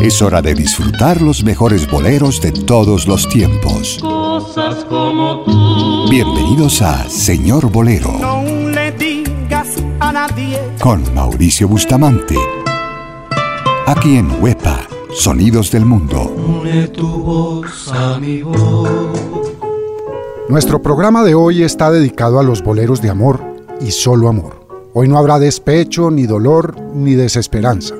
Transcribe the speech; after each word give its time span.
Es 0.00 0.20
hora 0.20 0.42
de 0.42 0.54
disfrutar 0.54 1.22
los 1.22 1.42
mejores 1.42 1.90
boleros 1.90 2.40
de 2.40 2.52
todos 2.52 3.08
los 3.08 3.28
tiempos. 3.28 3.98
Bienvenidos 6.10 6.82
a 6.82 7.08
Señor 7.08 7.70
Bolero. 7.72 8.12
No 8.20 8.42
le 8.70 8.92
digas 8.92 9.68
a 9.98 10.12
nadie. 10.12 10.60
Con 10.80 11.02
Mauricio 11.14 11.66
Bustamante. 11.66 12.36
Aquí 13.86 14.16
en 14.16 14.30
Huepa, 14.40 14.86
Sonidos 15.12 15.70
del 15.70 15.86
Mundo. 15.86 16.30
tu 16.92 17.08
voz 17.08 17.90
a 17.92 18.18
mi 18.18 18.42
voz. 18.42 18.88
Nuestro 20.48 20.82
programa 20.82 21.24
de 21.24 21.34
hoy 21.34 21.62
está 21.62 21.90
dedicado 21.90 22.38
a 22.38 22.42
los 22.42 22.62
boleros 22.62 23.00
de 23.00 23.10
amor 23.10 23.42
y 23.80 23.90
solo 23.90 24.28
amor. 24.28 24.66
Hoy 24.92 25.08
no 25.08 25.18
habrá 25.18 25.38
despecho, 25.38 26.10
ni 26.10 26.26
dolor, 26.26 26.76
ni 26.94 27.14
desesperanza. 27.14 27.94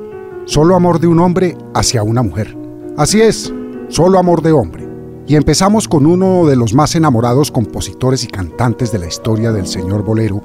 Solo 0.46 0.76
amor 0.76 1.00
de 1.00 1.08
un 1.08 1.18
hombre 1.18 1.58
hacia 1.74 2.04
una 2.04 2.22
mujer. 2.22 2.56
Así 2.96 3.20
es, 3.20 3.52
solo 3.88 4.18
amor 4.18 4.42
de 4.42 4.52
hombre. 4.52 4.88
Y 5.26 5.34
empezamos 5.34 5.88
con 5.88 6.06
uno 6.06 6.46
de 6.46 6.54
los 6.54 6.72
más 6.72 6.94
enamorados 6.94 7.50
compositores 7.50 8.22
y 8.22 8.28
cantantes 8.28 8.92
de 8.92 9.00
la 9.00 9.08
historia 9.08 9.50
del 9.50 9.66
señor 9.66 10.04
Bolero, 10.04 10.40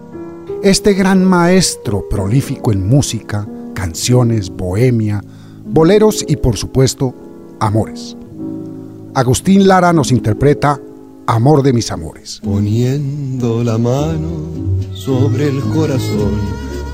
este 0.63 0.95
gran 0.95 1.23
maestro 1.23 2.09
prolífico 2.09 2.71
en 2.71 2.89
música, 2.89 3.47
canciones, 3.75 4.49
bohemia, 4.49 5.23
boleros 5.65 6.25
y 6.27 6.35
por 6.35 6.57
supuesto, 6.57 7.13
amores. 7.59 8.17
Agustín 9.13 9.67
Lara 9.67 9.93
nos 9.93 10.11
interpreta 10.11 10.79
Amor 11.27 11.61
de 11.61 11.71
mis 11.71 11.91
amores. 11.91 12.41
Poniendo 12.43 13.63
la 13.63 13.77
mano 13.77 14.29
sobre 14.95 15.47
el 15.47 15.61
corazón, 15.61 16.39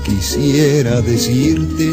quisiera 0.04 1.00
decirte 1.00 1.92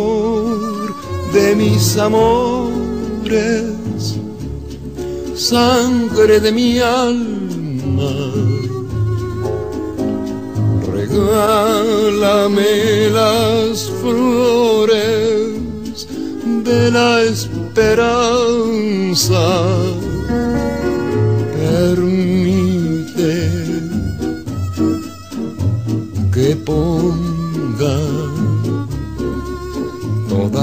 De 1.33 1.55
mis 1.55 1.97
amores, 1.97 3.65
sangre 5.35 6.39
de 6.39 6.51
mi 6.51 6.77
alma. 6.79 8.11
Regálame 10.93 12.69
las 13.09 13.89
flores 14.01 16.07
de 16.63 16.91
la 16.91 17.23
esperanza. 17.23 18.13
Permite 21.57 23.31
que 26.33 26.55
ponga 26.55 27.30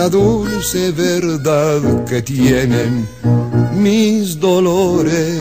la 0.00 0.08
dulce 0.08 0.92
verdad 0.92 2.06
que 2.06 2.22
tienen 2.22 3.06
mis 3.76 4.40
dolores 4.40 5.38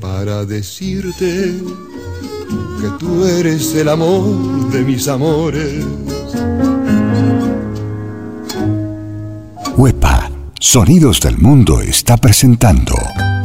para 0.00 0.44
decirte 0.44 1.52
que 2.80 2.88
tú 3.00 3.24
eres 3.26 3.74
el 3.74 3.88
amor 3.88 4.70
de 4.70 4.84
mis 4.84 5.08
amores. 5.08 5.84
Huepa, 9.76 10.30
Sonidos 10.60 11.20
del 11.20 11.38
Mundo 11.38 11.80
está 11.80 12.16
presentando 12.16 12.94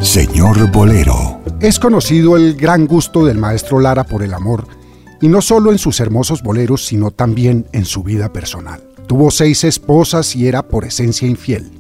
Señor 0.03 0.71
Bolero. 0.71 1.41
Es 1.59 1.79
conocido 1.79 2.37
el 2.37 2.55
gran 2.55 2.85
gusto 2.85 3.25
del 3.25 3.39
maestro 3.39 3.79
Lara 3.79 4.03
por 4.03 4.21
el 4.21 4.35
amor 4.35 4.84
y 5.21 5.27
no 5.27 5.41
solo 5.41 5.71
en 5.71 5.77
sus 5.77 5.99
hermosos 5.99 6.43
boleros, 6.43 6.85
sino 6.85 7.11
también 7.11 7.67
en 7.71 7.85
su 7.85 8.03
vida 8.03 8.31
personal. 8.31 8.83
Tuvo 9.07 9.31
seis 9.31 9.63
esposas 9.63 10.35
y 10.35 10.47
era 10.47 10.67
por 10.67 10.85
esencia 10.85 11.27
infiel, 11.27 11.71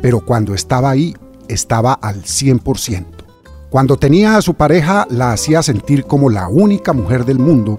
pero 0.00 0.20
cuando 0.20 0.54
estaba 0.54 0.90
ahí, 0.90 1.14
estaba 1.48 1.92
al 1.94 2.22
100%. 2.22 3.04
Cuando 3.70 3.96
tenía 3.96 4.36
a 4.36 4.42
su 4.42 4.54
pareja, 4.54 5.06
la 5.10 5.32
hacía 5.32 5.62
sentir 5.62 6.04
como 6.04 6.28
la 6.28 6.48
única 6.48 6.92
mujer 6.92 7.24
del 7.24 7.38
mundo, 7.38 7.78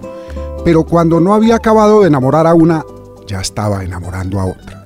pero 0.64 0.84
cuando 0.84 1.20
no 1.20 1.34
había 1.34 1.56
acabado 1.56 2.00
de 2.00 2.08
enamorar 2.08 2.46
a 2.46 2.54
una, 2.54 2.84
ya 3.26 3.40
estaba 3.40 3.84
enamorando 3.84 4.40
a 4.40 4.46
otra. 4.46 4.84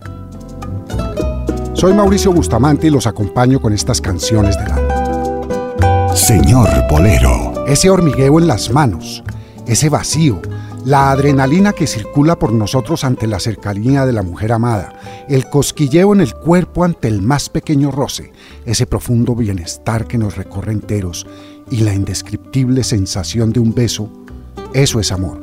Soy 1.73 1.95
Mauricio 1.95 2.33
Bustamante 2.33 2.89
y 2.89 2.91
los 2.91 3.07
acompaño 3.07 3.61
con 3.61 3.73
estas 3.73 4.01
canciones 4.01 4.59
del 4.59 4.73
alma. 4.73 6.15
Señor 6.15 6.69
Bolero. 6.91 7.65
Ese 7.67 7.89
hormigueo 7.89 8.41
en 8.41 8.49
las 8.49 8.71
manos, 8.73 9.23
ese 9.69 9.91
vacío, 9.91 10.41
la 10.85 11.11
adrenalina 11.11 11.75
que 11.75 11.87
circula 11.87 12.39
por 12.39 12.53
nosotros 12.53 13.05
ante 13.05 13.27
la 13.27 13.39
cercanía 13.39 14.07
de 14.07 14.15
la 14.15 14.23
mujer 14.23 14.53
amada, 14.53 14.99
el 15.29 15.49
cosquilleo 15.49 16.15
en 16.15 16.23
el 16.23 16.35
cuerpo 16.35 16.85
ante 16.85 17.07
el 17.07 17.21
más 17.21 17.51
pequeño 17.51 17.91
roce, 17.91 18.33
ese 18.65 18.87
profundo 18.87 19.35
bienestar 19.35 20.07
que 20.07 20.17
nos 20.17 20.37
recorre 20.37 20.73
enteros 20.73 21.27
y 21.71 21.79
la 21.79 21.95
indescriptible 21.95 22.83
sensación 22.83 23.53
de 23.53 23.61
un 23.61 23.75
beso, 23.75 24.11
eso 24.73 25.01
es 25.01 25.13
amor. 25.13 25.41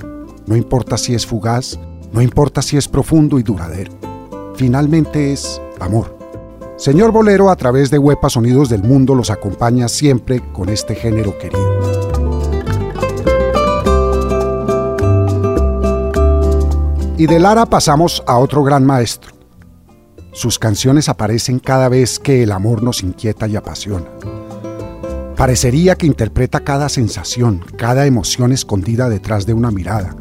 No 0.48 0.56
importa 0.56 0.98
si 0.98 1.13
es 1.13 1.25
fugaz, 1.25 1.80
no 2.12 2.22
importa 2.22 2.63
si 2.63 2.77
es 2.77 2.88
profundo 2.88 3.38
y 3.38 3.44
duradero. 3.44 3.92
Finalmente 4.56 5.33
es 5.33 5.62
amor. 5.80 6.18
Señor 6.77 7.12
Bolero, 7.12 7.50
a 7.50 7.56
través 7.56 7.92
de 7.92 8.00
Huepa 8.00 8.30
Sonidos 8.30 8.69
del 8.69 8.83
Mundo, 8.83 9.16
los 9.16 9.30
acompaña 9.30 9.88
siempre 9.88 10.42
con 10.51 10.69
este 10.69 10.95
género 10.95 11.38
querido. 11.38 11.94
Y 17.17 17.27
de 17.27 17.39
Lara 17.39 17.65
pasamos 17.65 18.21
a 18.27 18.38
otro 18.39 18.62
gran 18.62 18.85
maestro. 18.85 19.31
Sus 20.33 20.59
canciones 20.59 21.07
aparecen 21.07 21.59
cada 21.59 21.88
vez 21.88 22.19
que 22.19 22.44
el 22.44 22.51
amor 22.51 22.83
nos 22.83 23.03
inquieta 23.03 23.47
y 23.47 23.56
apasiona. 23.56 24.06
Parecería 25.38 25.95
que 25.95 26.07
interpreta 26.07 26.59
cada 26.59 26.89
sensación, 26.89 27.63
cada 27.77 28.06
emoción 28.06 28.51
escondida 28.51 29.07
detrás 29.07 29.45
de 29.45 29.53
una 29.53 29.71
mirada, 29.71 30.13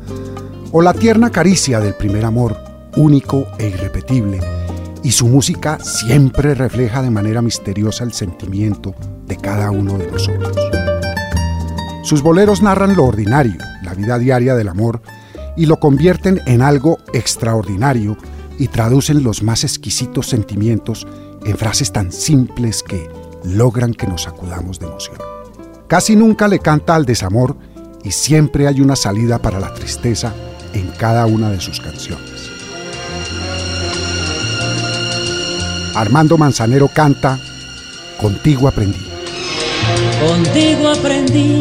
o 0.71 0.83
la 0.83 0.95
tierna 0.95 1.31
caricia 1.31 1.81
del 1.81 1.95
primer 1.95 2.25
amor, 2.25 2.57
único 2.97 3.45
e 3.59 3.71
irrepetible, 3.71 4.39
y 5.03 5.11
su 5.11 5.27
música 5.27 5.81
siempre 5.81 6.55
refleja 6.55 7.03
de 7.03 7.11
manera 7.11 7.43
misteriosa 7.43 8.05
el 8.05 8.13
sentimiento 8.13 8.95
de 9.27 9.37
cada 9.37 9.73
uno 9.73 9.99
de 9.99 10.13
nosotros. 10.13 10.57
Sus 12.05 12.23
boleros 12.23 12.63
narran 12.63 12.95
lo 12.95 13.05
ordinario, 13.05 13.59
la 13.83 13.95
vida 13.95 14.17
diaria 14.17 14.55
del 14.55 14.69
amor, 14.69 15.03
y 15.57 15.67
lo 15.67 15.79
convierten 15.79 16.41
en 16.47 16.63
algo 16.63 16.99
extraordinario 17.13 18.17
y 18.59 18.69
traducen 18.69 19.23
los 19.23 19.43
más 19.43 19.65
exquisitos 19.65 20.29
sentimientos 20.29 21.07
en 21.45 21.57
frases 21.57 21.93
tan 21.93 22.13
simples 22.13 22.83
que 22.83 23.09
logran 23.45 23.95
que 23.95 24.07
nos 24.07 24.23
sacudamos 24.23 24.79
de 24.79 24.87
emoción. 24.87 25.17
Casi 25.89 26.17
nunca 26.17 26.49
le 26.49 26.59
canta 26.59 26.95
al 26.95 27.05
desamor 27.05 27.57
y 28.03 28.11
siempre 28.11 28.67
hay 28.67 28.81
una 28.81 28.97
salida 28.97 29.39
para 29.41 29.61
la 29.61 29.73
tristeza 29.75 30.33
en 30.73 30.89
cada 30.99 31.27
una 31.27 31.51
de 31.51 31.61
sus 31.61 31.81
canciones. 31.81 32.51
Armando 35.95 36.37
Manzanero 36.37 36.89
canta 36.89 37.39
Contigo 38.21 38.69
aprendí. 38.69 39.07
Contigo 40.27 40.89
aprendí 40.89 41.61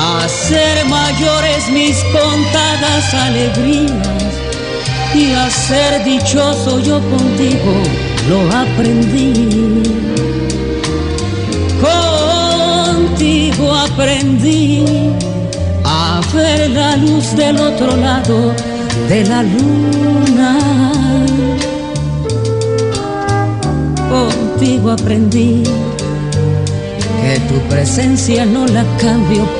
a 0.00 0.26
ser 0.28 0.86
mayores 0.86 1.68
mis 1.70 2.02
contadas 2.04 3.12
alegrías 3.12 4.32
y 5.14 5.32
a 5.32 5.50
ser 5.50 6.02
dichoso 6.04 6.80
yo 6.80 7.00
contigo 7.10 7.74
lo 8.30 8.40
aprendí. 8.56 9.82
Contigo 13.10 13.74
aprendí 13.74 14.84
a 15.84 16.20
ver 16.34 16.70
la 16.70 16.96
luz 16.96 17.36
del 17.36 17.58
otro 17.58 17.94
lado 17.96 18.54
de 19.08 19.24
la 19.24 19.42
luna. 19.42 20.58
Contigo 24.08 24.92
aprendí 24.92 25.62
que 27.22 27.40
tu 27.48 27.60
presencia 27.68 28.46
no 28.46 28.66
la 28.66 28.84
cambio 28.98 29.59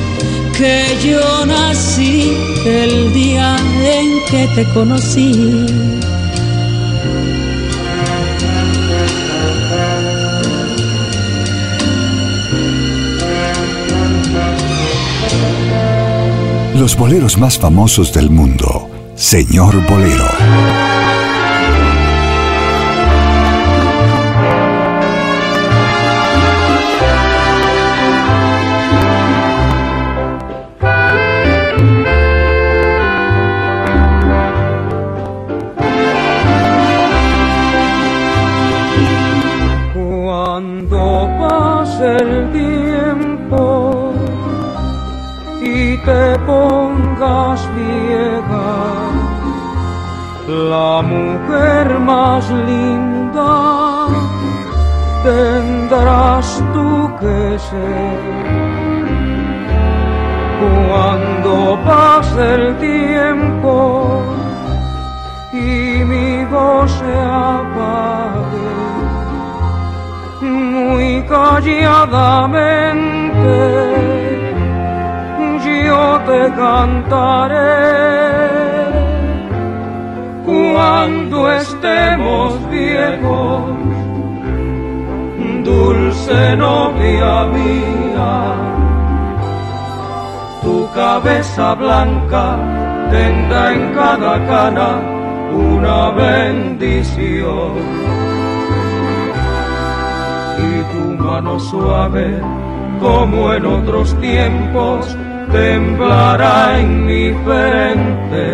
que 0.61 0.95
yo 1.03 1.43
nací 1.47 2.37
el 2.65 3.11
día 3.13 3.55
en 3.97 4.07
que 4.29 4.47
te 4.53 4.63
conocí. 4.73 5.65
Los 16.75 16.95
boleros 16.95 17.39
más 17.39 17.57
famosos 17.57 18.13
del 18.13 18.29
mundo. 18.29 18.87
Señor 19.15 19.83
Bolero. 19.87 20.80
Cuando 60.89 61.79
pase 61.85 62.55
el 62.55 62.77
tiempo 62.77 64.21
y 65.53 66.03
mi 66.11 66.45
voz 66.45 66.91
se 66.91 67.13
apague, 67.15 68.71
muy 70.41 71.23
calladamente 71.23 72.91
yo 75.91 76.21
te 76.25 76.41
cantaré. 76.55 77.71
Cuando 80.45 81.37
estemos 81.51 82.47
viejos, 82.69 83.50
novia 86.57 87.45
mía, 87.55 88.33
tu 90.61 90.87
cabeza 90.93 91.73
blanca 91.75 92.45
tendrá 93.11 93.73
en 93.73 93.93
cada 93.93 94.33
cana 94.47 94.89
una 95.53 96.11
bendición. 96.11 97.73
Y 100.69 100.73
tu 100.91 101.23
mano 101.23 101.59
suave, 101.59 102.39
como 102.99 103.53
en 103.53 103.65
otros 103.65 104.13
tiempos, 104.21 105.17
temblará 105.51 106.79
en 106.79 107.05
mi 107.05 107.33
frente 107.43 108.45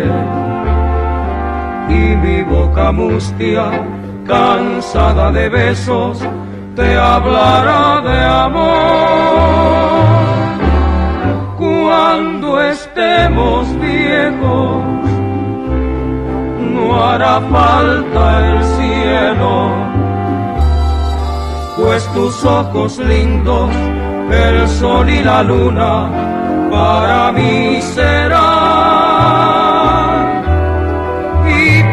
y 1.88 2.16
mi 2.16 2.42
boca 2.42 2.92
mustia, 2.92 3.70
cansada 4.26 5.30
de 5.32 5.48
besos, 5.48 6.18
te 6.78 6.96
hablará 6.96 8.00
de 8.08 8.18
amor. 8.46 8.68
Cuando 11.62 12.48
estemos 12.60 13.62
viejos, 13.80 14.84
no 16.74 16.84
hará 17.04 17.40
falta 17.56 18.22
el 18.46 18.58
cielo, 18.76 19.54
pues 21.76 22.00
tus 22.14 22.44
ojos 22.44 22.98
lindos, 22.98 23.70
el 24.30 24.68
sol 24.68 25.08
y 25.10 25.20
la 25.24 25.42
luna, 25.42 26.08
para 26.70 27.32
mí 27.32 27.82
serán 27.82 28.88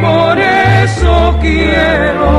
por 0.01 0.37
eso 0.37 1.35
quiero, 1.41 2.31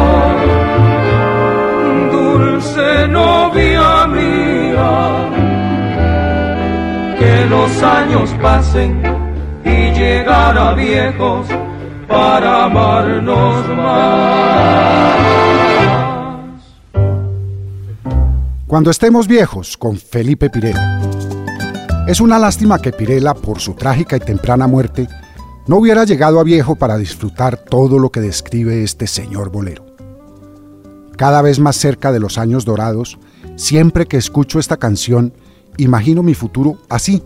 años 7.83 8.31
pasen 8.41 9.03
y 9.65 9.93
llegar 9.93 10.57
a 10.59 10.75
viejos 10.75 11.47
para 12.09 12.65
amarnos 12.65 13.69
más. 13.77 15.17
Cuando 18.67 18.91
estemos 18.91 19.29
viejos, 19.29 19.77
con 19.77 19.97
Felipe 19.97 20.51
Pirela. 20.51 21.01
Es 22.07 22.21
una 22.21 22.39
lástima 22.39 22.79
que 22.79 22.93
Pirela, 22.93 23.35
por 23.35 23.61
su 23.61 23.75
trágica 23.75 24.17
y 24.17 24.21
temprana 24.21 24.67
muerte, 24.67 25.09
no 25.67 25.77
hubiera 25.77 26.05
llegado 26.05 26.41
a 26.41 26.45
viejo 26.45 26.77
para 26.77 26.97
disfrutar 26.99 27.57
todo 27.57 27.99
lo 27.99 28.11
que 28.11 28.21
describe 28.21 28.83
este 28.83 29.07
señor 29.07 29.51
bolero. 29.51 29.87
Cada 31.17 31.43
vez 31.43 31.59
más 31.59 31.77
cerca 31.77 32.13
de 32.13 32.21
los 32.21 32.39
años 32.39 32.65
dorados, 32.65 33.19
Siempre 33.57 34.05
que 34.05 34.19
escucho 34.19 34.59
esta 34.59 34.77
canción, 34.77 35.33
imagino 35.79 36.23
mi 36.23 36.35
futuro 36.35 36.79
así, 36.91 37.23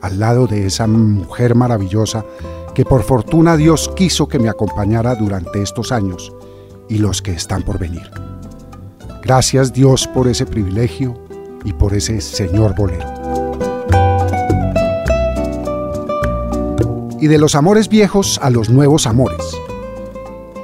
al 0.00 0.18
lado 0.18 0.46
de 0.46 0.66
esa 0.66 0.86
mujer 0.86 1.54
maravillosa 1.54 2.24
que 2.74 2.84
por 2.84 3.02
fortuna 3.02 3.56
Dios 3.56 3.90
quiso 3.96 4.28
que 4.28 4.38
me 4.38 4.48
acompañara 4.48 5.14
durante 5.14 5.62
estos 5.62 5.92
años 5.92 6.32
y 6.88 6.98
los 6.98 7.22
que 7.22 7.32
están 7.32 7.62
por 7.62 7.78
venir. 7.78 8.10
Gracias 9.22 9.72
Dios 9.72 10.06
por 10.06 10.28
ese 10.28 10.46
privilegio 10.46 11.14
y 11.64 11.72
por 11.72 11.94
ese 11.94 12.20
señor 12.20 12.74
bolero. 12.76 13.06
Y 17.20 17.26
de 17.26 17.38
los 17.38 17.56
amores 17.56 17.88
viejos 17.88 18.38
a 18.42 18.50
los 18.50 18.70
nuevos 18.70 19.06
amores. 19.06 19.56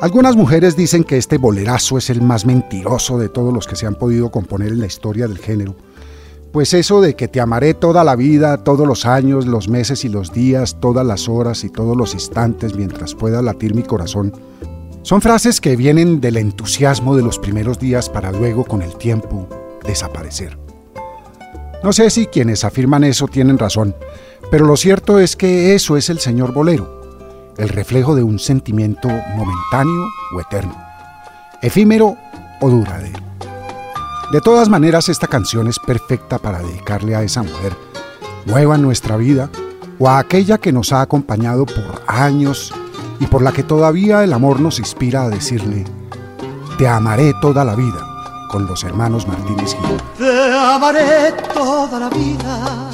Algunas 0.00 0.36
mujeres 0.36 0.76
dicen 0.76 1.02
que 1.02 1.16
este 1.16 1.38
bolerazo 1.38 1.98
es 1.98 2.10
el 2.10 2.22
más 2.22 2.46
mentiroso 2.46 3.18
de 3.18 3.28
todos 3.28 3.52
los 3.52 3.66
que 3.66 3.74
se 3.74 3.86
han 3.86 3.94
podido 3.94 4.30
componer 4.30 4.68
en 4.68 4.80
la 4.80 4.86
historia 4.86 5.26
del 5.26 5.38
género. 5.38 5.74
Pues 6.54 6.72
eso 6.72 7.00
de 7.00 7.16
que 7.16 7.26
te 7.26 7.40
amaré 7.40 7.74
toda 7.74 8.04
la 8.04 8.14
vida, 8.14 8.62
todos 8.62 8.86
los 8.86 9.06
años, 9.06 9.44
los 9.44 9.68
meses 9.68 10.04
y 10.04 10.08
los 10.08 10.32
días, 10.32 10.76
todas 10.78 11.04
las 11.04 11.28
horas 11.28 11.64
y 11.64 11.68
todos 11.68 11.96
los 11.96 12.14
instantes 12.14 12.76
mientras 12.76 13.16
pueda 13.16 13.42
latir 13.42 13.74
mi 13.74 13.82
corazón, 13.82 14.32
son 15.02 15.20
frases 15.20 15.60
que 15.60 15.74
vienen 15.74 16.20
del 16.20 16.36
entusiasmo 16.36 17.16
de 17.16 17.24
los 17.24 17.40
primeros 17.40 17.80
días 17.80 18.08
para 18.08 18.30
luego 18.30 18.64
con 18.64 18.82
el 18.82 18.94
tiempo 18.94 19.48
desaparecer. 19.84 20.56
No 21.82 21.92
sé 21.92 22.08
si 22.10 22.26
quienes 22.26 22.62
afirman 22.62 23.02
eso 23.02 23.26
tienen 23.26 23.58
razón, 23.58 23.96
pero 24.48 24.64
lo 24.64 24.76
cierto 24.76 25.18
es 25.18 25.34
que 25.34 25.74
eso 25.74 25.96
es 25.96 26.08
el 26.08 26.20
señor 26.20 26.52
bolero 26.52 27.02
el 27.58 27.68
reflejo 27.68 28.14
de 28.14 28.22
un 28.22 28.38
sentimiento 28.38 29.08
momentáneo 29.08 30.08
o 30.36 30.40
eterno, 30.40 30.76
efímero 31.62 32.16
o 32.60 32.70
duradero. 32.70 33.18
De 34.32 34.40
todas 34.40 34.68
maneras, 34.68 35.08
esta 35.08 35.26
canción 35.26 35.68
es 35.68 35.78
perfecta 35.78 36.38
para 36.38 36.58
dedicarle 36.58 37.14
a 37.14 37.22
esa 37.22 37.42
mujer 37.42 37.76
nueva 38.46 38.74
en 38.74 38.82
nuestra 38.82 39.16
vida 39.16 39.50
o 39.98 40.08
a 40.08 40.18
aquella 40.18 40.58
que 40.58 40.72
nos 40.72 40.92
ha 40.92 41.02
acompañado 41.02 41.66
por 41.66 42.02
años 42.06 42.72
y 43.20 43.26
por 43.26 43.42
la 43.42 43.52
que 43.52 43.62
todavía 43.62 44.24
el 44.24 44.32
amor 44.32 44.60
nos 44.60 44.78
inspira 44.78 45.22
a 45.22 45.28
decirle, 45.28 45.84
te 46.78 46.88
amaré 46.88 47.32
toda 47.40 47.64
la 47.64 47.74
vida, 47.76 48.04
con 48.50 48.66
los 48.66 48.82
hermanos 48.82 49.28
Martínez 49.28 49.76
Gil. 49.76 50.00
Te 50.18 50.52
amaré 50.52 51.32
toda 51.52 52.00
la 52.00 52.08
vida 52.08 52.93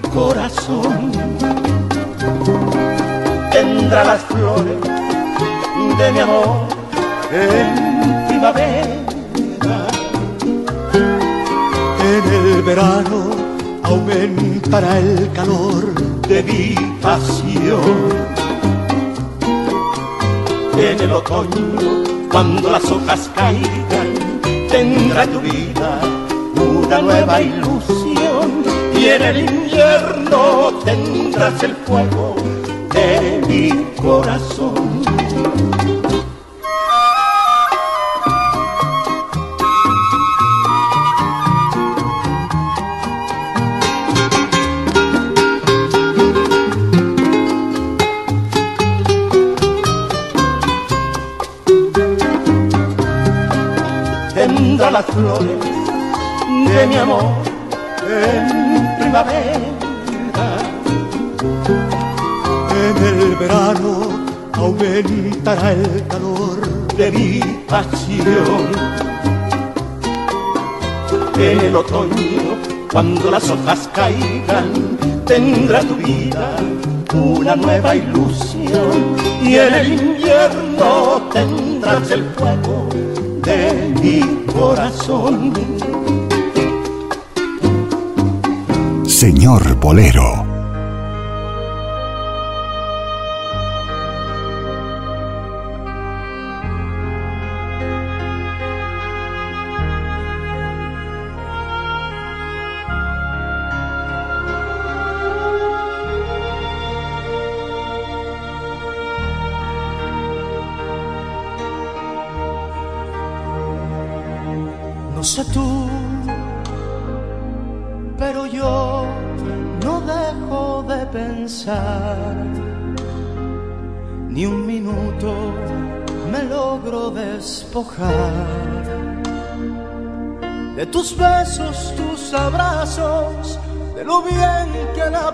corazón 0.13 1.11
tendrá 3.51 4.03
las 4.03 4.21
flores 4.21 4.79
de 5.97 6.11
mi 6.11 6.19
amor 6.19 6.67
en 7.31 8.27
primavera. 8.27 8.97
En 12.03 12.33
el 12.33 12.61
verano 12.63 13.19
aumentará 13.83 14.99
el 14.99 15.31
calor 15.33 15.93
de 16.27 16.43
mi 16.43 16.75
pasión. 17.01 18.31
En 20.77 20.99
el 20.99 21.11
otoño, 21.11 22.03
cuando 22.31 22.71
las 22.71 22.89
hojas 22.91 23.29
caigan, 23.35 24.09
tendrá 24.69 25.27
tu 25.27 25.39
vida 25.39 25.99
una 26.55 27.01
nueva 27.01 27.41
ilusión 27.41 28.00
en 29.07 29.21
el 29.23 29.39
invierno 29.39 30.79
tendrás 30.85 31.63
el 31.63 31.75
fuego 31.75 32.35
de 32.93 33.41
mi 33.47 33.69
corazón. 33.99 35.01
Tendrá 54.35 54.91
las 54.91 55.05
flores 55.05 55.59
de 56.67 56.87
mi 56.87 56.95
amor 56.95 57.51
en 62.73 63.03
el 63.03 63.35
verano 63.35 64.09
aumentará 64.53 65.73
el 65.73 66.07
calor 66.07 66.87
de 66.95 67.11
mi 67.11 67.39
pasión. 67.67 68.71
En 71.37 71.59
el 71.59 71.75
otoño, 71.75 72.55
cuando 72.89 73.31
las 73.31 73.49
hojas 73.49 73.89
caigan, 73.93 74.97
tendrá 75.25 75.81
tu 75.81 75.95
vida 75.95 76.55
una 77.13 77.57
nueva 77.57 77.95
ilusión. 77.95 79.17
Y 79.43 79.55
en 79.55 79.73
el 79.73 79.93
invierno 79.93 81.21
tendrás 81.33 82.11
el 82.11 82.23
fuego 82.35 82.87
de 83.43 83.93
mi 84.01 84.21
corazón. 84.53 85.70
Señor 89.21 89.75
Bolero 89.75 90.50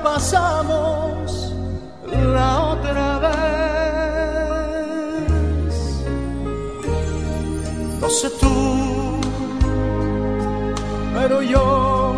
pasamos 0.03 1.53
la 2.33 2.63
otra 2.73 3.19
vez. 3.19 3.37
No 8.01 8.09
sé 8.09 8.29
tú 8.39 8.87
pero 11.27 11.41
yo 11.41 12.13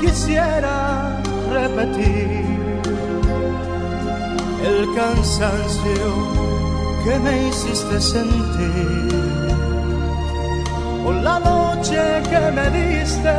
quisiera 0.00 1.18
repetir 1.50 2.44
el 4.70 4.94
cansancio 4.94 6.08
que 7.04 7.18
me 7.20 7.48
hiciste 7.48 8.00
sentir, 8.00 9.08
o 11.06 11.12
la 11.12 11.38
noche 11.40 12.00
que 12.28 12.42
me 12.56 12.66
diste 12.78 13.36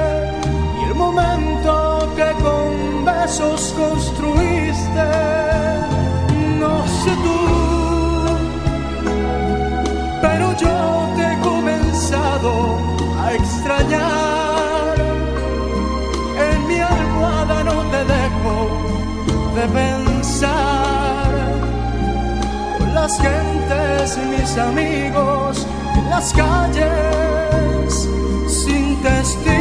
y 0.79 0.83
el 0.89 0.95
momento 0.95 1.71
que 2.15 2.29
con 2.43 2.60
besos 3.21 3.73
construiste, 3.77 5.07
no 6.59 6.85
sé 6.87 7.11
tú, 7.25 7.39
pero 10.21 10.55
yo 10.57 11.09
te 11.15 11.33
he 11.33 11.39
comenzado 11.39 12.51
a 13.23 13.33
extrañar. 13.33 14.31
de 19.55 19.67
pensar 19.67 21.31
con 22.77 22.93
las 22.93 23.19
gentes 23.19 24.17
mis 24.29 24.57
amigos 24.57 25.67
en 25.95 26.09
las 26.09 26.33
calles 26.33 28.07
sin 28.47 29.01
testigos. 29.01 29.60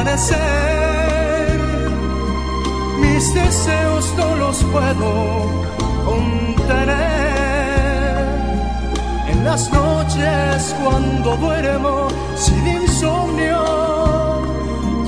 Amanecer. 0.00 1.60
Mis 3.00 3.34
deseos 3.34 4.14
no 4.16 4.36
los 4.36 4.64
puedo 4.64 5.10
contener. 6.04 6.98
En 9.28 9.44
las 9.44 9.70
noches 9.72 10.74
cuando 10.82 11.36
duermo 11.36 12.08
sin 12.34 12.66
insomnio, 12.66 13.62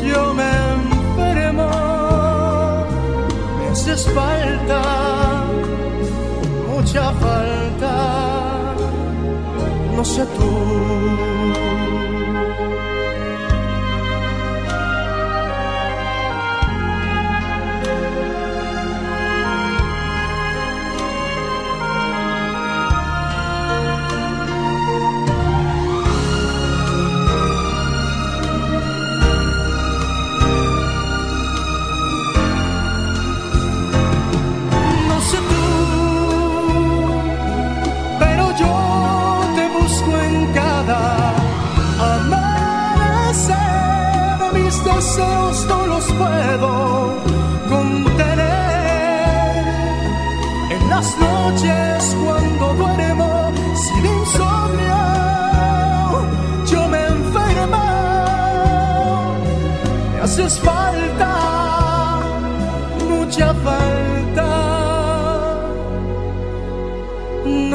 yo 0.05 0.35
me 0.35 0.51
enfermo. 0.79 1.71
Me 3.59 3.97
falta, 3.97 4.83
mucha 6.69 7.13
falta. 7.13 7.95
No 9.97 10.05
sé 10.05 10.25
tú. 10.37 12.02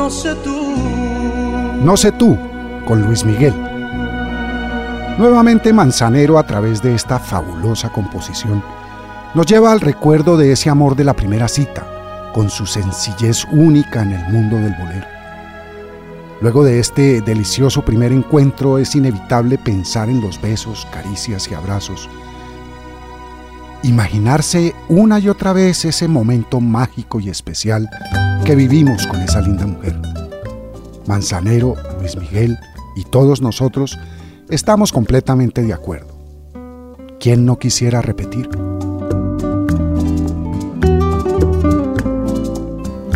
No 0.08 0.14
sé 0.14 0.36
tú. 0.36 0.56
No 1.84 1.98
sé 1.98 2.14
tú, 2.14 2.38
con 2.86 3.02
Luis 3.02 3.26
Miguel. 3.26 3.54
Nuevamente 5.18 5.74
Manzanero, 5.74 6.40
a 6.40 6.44
través 6.44 6.82
de 6.82 6.96
esta 6.96 7.20
fabulosa 7.20 7.90
composición, 7.90 8.64
nos 9.34 9.46
lleva 9.46 9.74
al 9.74 9.82
recuerdo 9.82 10.38
de 10.38 10.54
ese 10.54 10.70
amor 10.70 10.96
de 10.96 11.04
la 11.04 11.14
primera 11.14 11.50
cita, 11.50 12.32
con 12.34 12.50
su 12.50 12.66
sencillez 12.66 13.44
única 13.52 14.02
en 14.02 14.14
el 14.14 14.32
mundo 14.32 14.56
del 14.56 14.74
bolero. 14.76 15.08
Luego 16.40 16.64
de 16.64 16.80
este 16.80 17.20
delicioso 17.20 17.84
primer 17.84 18.14
encuentro 18.14 18.78
es 18.78 18.96
inevitable 18.96 19.58
pensar 19.58 20.10
en 20.10 20.22
los 20.22 20.42
besos, 20.42 20.88
caricias 20.90 21.52
y 21.52 21.54
abrazos. 21.54 22.10
Imaginarse 23.84 24.74
una 24.88 25.20
y 25.20 25.28
otra 25.28 25.52
vez 25.52 25.84
ese 25.84 26.08
momento 26.08 26.62
mágico 26.62 27.20
y 27.20 27.30
especial 27.30 27.90
que 28.48 28.56
vivimos 28.56 29.06
con 29.08 29.20
esa 29.20 29.42
linda 29.42 29.68
mujer. 29.68 30.00
Manzanero, 31.06 31.76
Luis 32.00 32.16
Miguel 32.16 32.58
y 32.96 33.04
todos 33.04 33.42
nosotros 33.42 34.00
estamos 34.48 34.94
completamente 34.94 35.64
de 35.64 35.74
acuerdo. 35.74 36.16
¿Quién 37.20 37.46
no 37.46 37.60
quisiera 37.60 38.02
repetir? 38.02 38.48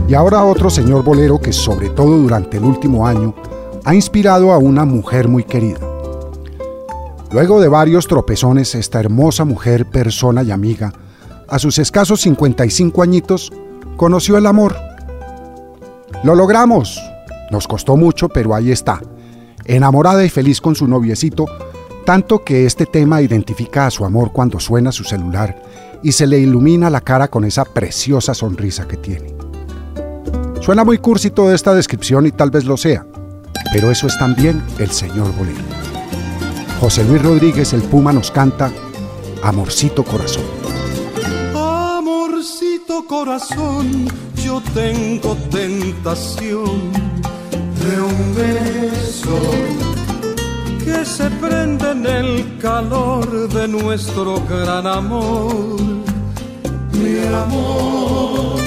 Y 0.09 0.13
ahora 0.15 0.43
otro 0.43 0.69
señor 0.69 1.01
bolero 1.01 1.39
que 1.39 1.53
sobre 1.53 1.89
todo 1.91 2.17
durante 2.17 2.57
el 2.57 2.65
último 2.65 3.07
año 3.07 3.33
ha 3.85 3.95
inspirado 3.95 4.51
a 4.51 4.57
una 4.57 4.83
mujer 4.83 5.29
muy 5.29 5.45
querida. 5.45 5.79
Luego 7.31 7.61
de 7.61 7.69
varios 7.69 8.05
tropezones, 8.05 8.75
esta 8.75 8.99
hermosa 8.99 9.45
mujer, 9.45 9.85
persona 9.85 10.43
y 10.43 10.51
amiga, 10.51 10.91
a 11.47 11.57
sus 11.57 11.79
escasos 11.79 12.19
55 12.19 13.01
añitos, 13.01 13.53
conoció 13.95 14.37
el 14.37 14.45
amor 14.45 14.90
lo 16.23 16.35
logramos. 16.35 17.01
Nos 17.49 17.67
costó 17.67 17.97
mucho, 17.97 18.29
pero 18.29 18.55
ahí 18.55 18.71
está. 18.71 19.01
Enamorada 19.65 20.23
y 20.23 20.29
feliz 20.29 20.61
con 20.61 20.75
su 20.75 20.87
noviecito, 20.87 21.45
tanto 22.05 22.43
que 22.43 22.65
este 22.65 22.85
tema 22.85 23.21
identifica 23.21 23.85
a 23.85 23.91
su 23.91 24.05
amor 24.05 24.31
cuando 24.31 24.59
suena 24.59 24.91
su 24.91 25.03
celular 25.03 25.61
y 26.03 26.11
se 26.13 26.25
le 26.27 26.39
ilumina 26.39 26.89
la 26.89 27.01
cara 27.01 27.27
con 27.27 27.43
esa 27.43 27.65
preciosa 27.65 28.33
sonrisa 28.33 28.87
que 28.87 28.97
tiene. 28.97 29.35
Suena 30.61 30.83
muy 30.83 30.97
cursi 30.97 31.31
toda 31.31 31.55
esta 31.55 31.73
descripción 31.73 32.25
y 32.27 32.31
tal 32.31 32.51
vez 32.51 32.65
lo 32.65 32.77
sea, 32.77 33.05
pero 33.73 33.91
eso 33.91 34.07
es 34.07 34.17
también 34.17 34.63
el 34.79 34.91
señor 34.91 35.35
Bolero. 35.35 35.59
José 36.79 37.03
Luis 37.03 37.21
Rodríguez, 37.21 37.73
el 37.73 37.81
Puma, 37.81 38.11
nos 38.11 38.31
canta 38.31 38.71
Amorcito 39.43 40.03
Corazón. 40.03 40.60
Corazón 43.11 44.07
yo 44.41 44.61
tengo 44.73 45.35
tentación 45.51 46.93
de 47.83 48.01
un 48.01 48.35
beso 48.35 49.37
que 50.85 51.03
se 51.03 51.29
prende 51.31 51.91
en 51.91 52.05
el 52.05 52.57
calor 52.59 53.49
de 53.49 53.67
nuestro 53.67 54.41
gran 54.47 54.87
amor, 54.87 55.81
mi 56.93 57.17
amor. 57.35 58.61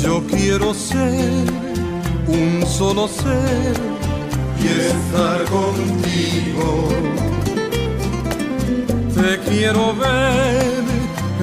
Yo 0.00 0.22
quiero 0.30 0.72
ser 0.74 1.44
un 2.28 2.64
solo 2.68 3.08
ser 3.08 3.74
y 4.62 4.66
estar 4.94 5.42
contigo. 5.56 6.88
Te 9.12 9.40
quiero 9.50 9.96
ver 9.96 10.91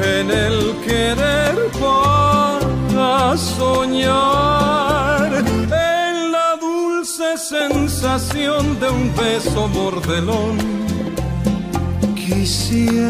en 0.01 0.31
el 0.31 0.75
querer 0.85 1.55
para 1.79 3.37
soñar, 3.37 5.33
en 5.35 6.31
la 6.31 6.57
dulce 6.59 7.37
sensación 7.37 8.79
de 8.79 8.89
un 8.89 9.13
beso 9.15 9.67
mordelón. 9.67 10.57
Quisiera, 12.15 13.09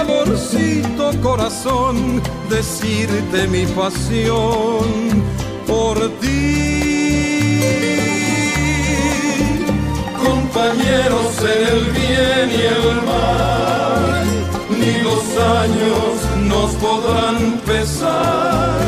amorcito 0.00 1.10
corazón, 1.22 2.22
decirte 2.48 3.48
mi 3.48 3.66
pasión 3.66 4.86
por 5.66 5.98
ti. 6.20 6.80
Compañeros 10.24 11.32
en 11.40 11.76
el 11.76 11.84
bien 11.92 12.50
y 12.50 12.62
el 12.62 12.99
los 15.02 15.24
años 15.36 16.12
nos 16.46 16.70
podrán 16.76 17.60
pesar. 17.66 18.78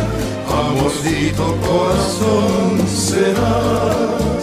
Amorcito 0.49 1.57
corazón 1.67 2.87
serás 2.89 4.43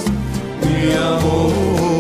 mi 0.64 0.92
amor. 0.94 2.00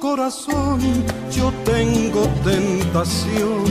Corazón, 0.00 0.80
yo 1.30 1.52
tengo 1.64 2.22
tentación 2.44 3.64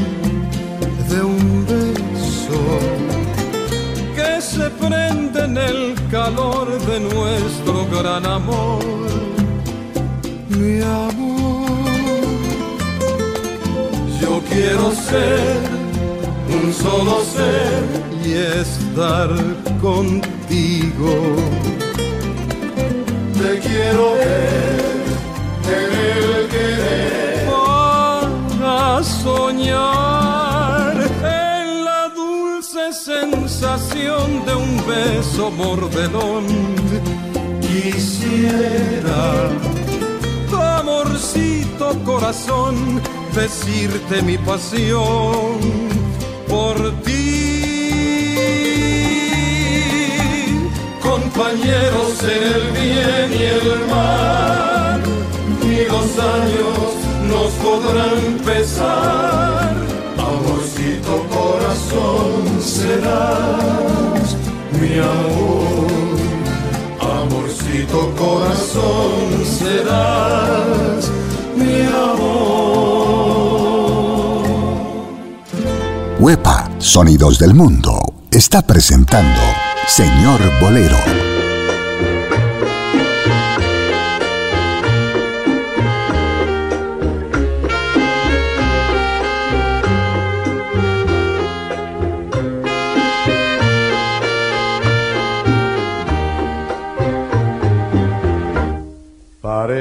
de 1.10 1.22
un 1.22 1.66
beso 1.66 3.11
prende 4.88 5.46
en 5.46 5.58
el 5.58 5.96
calor 6.10 6.67
de 6.89 7.00
nuestro 7.00 7.88
gran 7.88 8.26
amor, 8.26 8.84
mi 10.50 10.82
amor. 10.82 11.70
Yo 14.20 14.41
quiero 14.50 14.91
ser 14.91 15.58
un 16.58 16.74
solo 16.74 17.22
ser 17.24 17.84
y 18.26 18.34
estar 18.34 19.30
contigo. 19.82 21.12
Te 23.39 23.60
quiero 23.60 24.13
ver 24.13 24.82
en 25.78 25.91
el 26.10 26.48
querer 26.50 27.50
para 27.50 29.04
soñar 29.04 30.31
sensación 33.62 34.43
de 34.45 34.56
un 34.56 34.88
beso 34.88 35.52
mordelón. 35.52 36.45
Quisiera 37.62 39.50
tu 40.50 40.58
amorcito 40.58 41.95
corazón, 42.04 42.76
decirte 43.36 44.24
mi 44.24 44.38
pasión 44.39 45.60
por 46.47 46.76
ti. 47.04 47.62
Compañeros 51.04 52.13
en 52.24 52.43
el 52.56 52.63
bien 52.82 53.30
y 53.39 53.43
el 53.43 53.69
mal, 53.93 55.02
ni 55.63 55.86
los 55.86 56.12
años 56.17 56.89
nos 57.30 57.52
podrán 57.63 58.39
pesar. 58.43 59.90
Amorcito 61.52 61.60
corazón 61.60 62.62
serás 62.62 64.36
mi 64.80 65.00
amor 65.00 65.82
corazón 68.18 69.46
serás 69.46 71.12
mi 71.56 71.82
amor. 71.84 72.82
Huepa, 76.20 76.70
Sonidos 76.78 77.40
del 77.40 77.54
Mundo, 77.54 78.00
está 78.30 78.62
presentando 78.62 79.42
Señor 79.88 80.40
Bolero. 80.60 81.31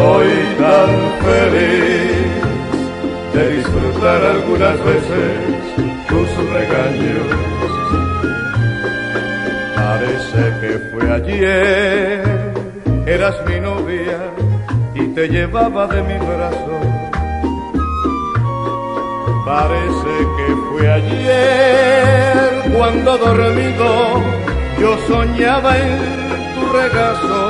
soy 0.00 0.32
tan 0.58 0.90
feliz 1.26 2.30
de 3.34 3.42
disfrutar 3.56 4.20
algunas 4.34 4.76
veces 4.90 5.30
tus 6.08 6.28
regaños. 6.56 7.26
Parece 9.76 10.42
que 10.60 10.72
fue 10.90 11.04
ayer, 11.18 12.22
eras 13.06 13.36
mi 13.46 13.60
novia 13.60 14.20
y 14.94 15.02
te 15.14 15.28
llevaba 15.28 15.86
de 15.86 16.02
mi 16.08 16.18
brazo. 16.30 16.76
Parece 19.44 20.14
que 20.36 20.48
fue 20.68 20.92
ayer 20.92 22.72
cuando 22.76 23.18
dormido 23.18 23.88
yo 24.80 24.96
soñaba 25.08 25.76
en 25.76 25.98
tu 26.54 26.62
regazo 26.72 27.49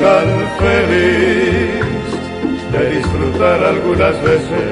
tan 0.00 0.28
feliz 0.58 2.06
de 2.72 2.90
disfrutar 2.96 3.64
algunas 3.64 4.22
veces 4.22 4.68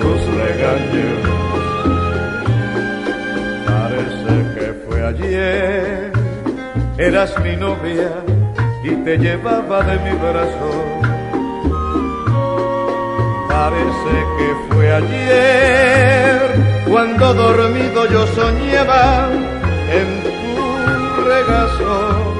tus 0.00 0.20
regaños. 0.42 1.20
Parece 3.66 4.34
que 4.54 4.66
fue 4.86 5.06
ayer, 5.06 6.12
eras 6.98 7.34
mi 7.44 7.56
novia 7.56 8.10
y 8.84 8.90
te 9.04 9.18
llevaba 9.18 9.82
de 9.82 9.96
mi 10.04 10.16
brazo. 10.16 10.70
Parece 13.48 14.14
que 14.38 14.48
fue 14.68 14.92
ayer 14.92 16.38
cuando 16.88 17.34
dormido 17.34 18.06
yo 18.08 18.26
soñaba 18.28 19.28
en 19.92 20.22
tu 20.22 21.22
regazo 21.28 22.38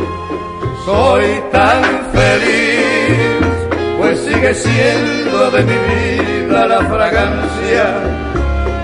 soy 0.89 1.43
tan 1.53 1.98
feliz, 2.19 3.19
pues 3.99 4.19
sigue 4.21 4.55
siendo 4.55 5.51
de 5.51 5.63
mi 5.65 5.79
vida 5.89 6.67
la 6.67 6.81
fragancia. 6.87 7.85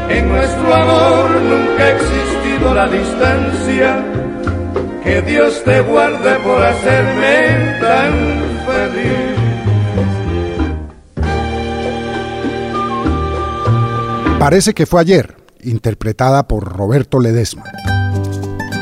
En 0.09 0.29
nuestro 0.29 0.75
amor 0.75 1.31
nunca 1.31 1.83
ha 1.83 1.91
existido 1.91 2.75
la 2.75 2.87
distancia. 2.89 4.05
Que 5.03 5.21
Dios 5.23 5.63
te 5.65 5.81
guarde 5.81 6.37
por 6.41 6.63
hacerme 6.63 7.79
tan 7.81 8.13
feliz. 8.67 9.35
Parece 14.39 14.75
que 14.75 14.87
fue 14.87 15.01
ayer, 15.01 15.37
interpretada 15.63 16.47
por 16.47 16.65
Roberto 16.65 17.19
Ledesma. 17.19 17.65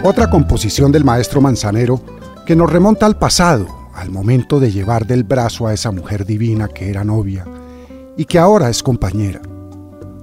Otra 0.02 0.28
composición 0.30 0.90
del 0.90 1.04
maestro 1.04 1.40
Manzanero 1.40 2.00
que 2.46 2.56
nos 2.56 2.70
remonta 2.70 3.06
al 3.06 3.16
pasado, 3.16 3.81
al 3.94 4.10
momento 4.10 4.60
de 4.60 4.72
llevar 4.72 5.06
del 5.06 5.24
brazo 5.24 5.66
a 5.66 5.74
esa 5.74 5.90
mujer 5.90 6.24
divina 6.24 6.68
que 6.68 6.90
era 6.90 7.04
novia 7.04 7.46
y 8.16 8.24
que 8.24 8.38
ahora 8.38 8.68
es 8.68 8.82
compañera, 8.82 9.40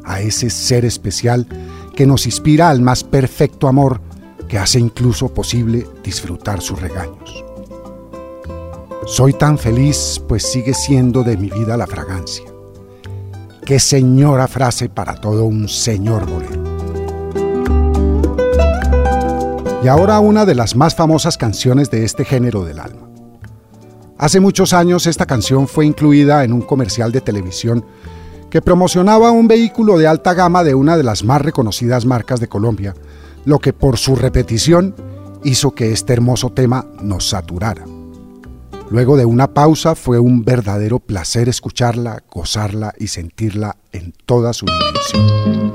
a 0.04 0.22
ese 0.22 0.50
ser 0.50 0.86
especial 0.86 1.48
que 1.96 2.06
nos 2.06 2.26
inspira 2.26 2.70
al 2.70 2.82
más 2.82 3.04
perfecto 3.04 3.68
amor 3.68 4.02
que 4.48 4.58
hace 4.58 4.80
incluso 4.80 5.34
posible 5.34 5.86
disfrutar 6.04 6.62
sus 6.62 6.82
regaños. 6.82 7.44
Soy 9.06 9.34
tan 9.34 9.58
feliz 9.58 10.22
pues 10.28 10.44
sigue 10.44 10.74
siendo 10.74 11.24
de 11.24 11.38
mi 11.38 11.50
vida 11.50 11.78
la 11.78 11.88
fragancia. 11.88 12.46
Qué 13.66 13.80
señora 13.80 14.48
frase 14.48 14.90
para 14.90 15.16
todo 15.16 15.46
un 15.46 15.70
señor 15.70 16.26
bolero. 16.26 16.64
Y 19.84 19.88
ahora 19.88 20.20
una 20.20 20.46
de 20.46 20.56
las 20.56 20.76
más 20.76 20.96
famosas 20.96 21.38
canciones 21.38 21.90
de 21.90 22.04
este 22.04 22.26
género 22.26 22.66
del 22.66 22.80
alma. 22.80 23.09
Hace 24.20 24.42
muchos 24.42 24.74
años 24.74 25.08
esta 25.08 25.26
canción 25.26 25.66
fue 25.66 25.86
incluida 25.86 26.44
en 26.44 26.52
un 26.52 26.62
comercial 26.62 27.14
de 27.14 27.22
televisión 27.22 27.86
que 28.50 28.62
promocionaba 28.62 29.32
un 29.32 29.48
vehículo 29.48 29.98
de 29.98 30.08
alta 30.08 30.34
gama 30.34 30.66
de 30.66 30.76
una 30.76 30.98
de 30.98 31.04
las 31.04 31.24
más 31.24 31.42
reconocidas 31.42 32.06
marcas 32.06 32.42
de 32.42 32.50
Colombia, 32.50 32.94
lo 33.46 33.60
que 33.60 33.72
por 33.72 33.98
su 33.98 34.18
repetición 34.18 34.94
hizo 35.46 35.72
que 35.72 35.94
este 35.94 36.12
hermoso 36.12 36.50
tema 36.50 36.86
nos 37.02 37.30
saturara. 37.30 37.86
Luego 38.90 39.16
de 39.16 39.24
una 39.24 39.54
pausa 39.54 39.96
fue 39.96 40.20
un 40.20 40.44
verdadero 40.44 41.00
placer 41.00 41.48
escucharla, 41.48 42.22
gozarla 42.30 42.94
y 43.00 43.08
sentirla 43.08 43.78
en 43.94 44.14
toda 44.26 44.52
su 44.52 44.66
dimensión. 44.66 45.72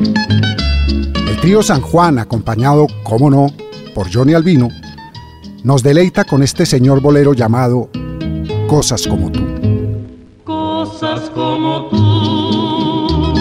El 1.26 1.40
trío 1.40 1.62
San 1.62 1.80
Juan, 1.80 2.18
acompañado, 2.18 2.88
como 3.04 3.30
no, 3.30 3.46
por 3.94 4.12
Johnny 4.12 4.34
Albino, 4.34 4.68
nos 5.62 5.82
deleita 5.82 6.24
con 6.24 6.42
este 6.42 6.66
señor 6.66 7.00
bolero 7.00 7.32
llamado 7.32 7.88
Cosas 8.68 9.06
como 9.06 9.30
tú. 9.30 9.40
Cosas 10.44 11.30
como 11.30 11.86
tú 11.90 13.34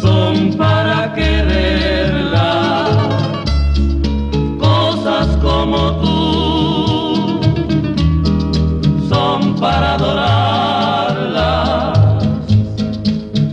son 0.00 0.54
para 0.56 1.12
quererla. 1.14 2.86
Cosas 4.58 5.26
como 5.42 5.92
tú 6.00 7.40
son 9.08 9.54
para 9.56 9.94
adorarlas. 9.94 11.98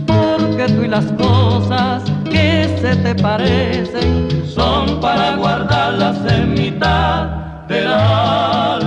Porque 0.06 0.66
tú 0.74 0.82
y 0.84 0.88
las 0.88 1.06
cosas 1.12 2.02
que 2.30 2.78
se 2.80 2.96
te 2.96 3.14
parecen 3.16 4.28
son 4.46 5.00
para 5.00 5.36
guardarlas 5.36 6.16
en 6.32 6.54
mitad 6.54 7.26
del 7.68 7.86
alma. 7.88 8.81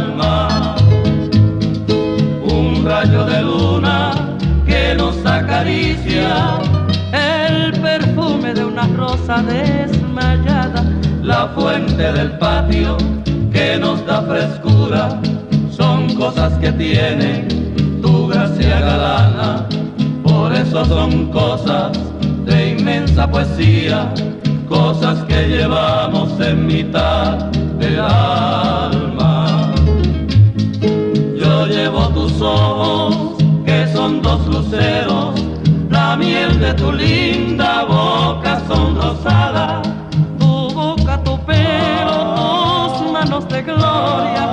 Desmayada, 9.43 10.83
la 11.21 11.47
fuente 11.55 12.11
del 12.11 12.37
patio 12.37 12.97
que 13.51 13.77
nos 13.79 14.05
da 14.05 14.21
frescura, 14.23 15.19
son 15.69 16.13
cosas 16.15 16.53
que 16.59 16.71
tienen 16.71 18.01
tu 18.01 18.27
gracia 18.27 18.79
galana, 18.79 19.67
por 20.23 20.53
eso 20.53 20.85
son 20.85 21.31
cosas 21.31 21.91
de 22.45 22.71
inmensa 22.77 23.29
poesía 23.29 24.11
cosas 24.67 25.23
que 25.23 25.47
llevamos 25.47 26.39
en 26.39 26.65
mitad 26.65 27.37
del 27.79 27.99
alma. 27.99 29.73
Yo 31.37 31.65
llevo 31.67 32.09
tus 32.09 32.41
ojos, 32.41 33.37
que 33.65 33.87
son 33.93 34.21
dos 34.21 34.45
luceros, 34.47 35.35
miel 36.17 36.59
de 36.59 36.73
tu 36.73 36.91
linda 36.91 37.85
boca 37.85 38.61
son 38.67 38.95
rosadas, 38.95 39.87
tu 40.39 40.71
boca, 40.73 41.21
tu 41.23 41.37
pelo, 41.45 42.93
tus 42.97 43.11
manos 43.11 43.47
de 43.47 43.61
gloria, 43.61 44.45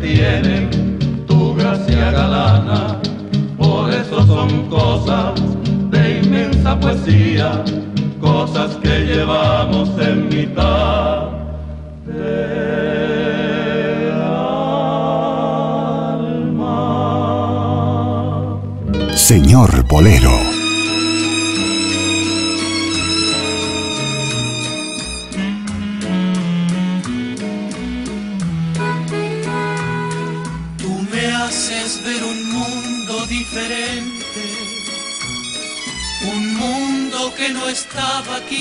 tienen 0.00 0.70
tu 1.26 1.54
gracia 1.54 2.10
galana, 2.10 2.98
por 3.58 3.92
eso 3.92 4.26
son 4.26 4.68
cosas 4.68 5.34
de 5.90 6.20
inmensa 6.20 6.80
poesía, 6.80 7.62
cosas 8.20 8.76
que 8.76 9.06
llevamos 9.06 9.90
en 10.00 10.28
mitad. 10.28 11.28
del 12.06 14.12
alma. 14.12 14.30
Señor 19.14 19.86
Bolero. 19.86 20.49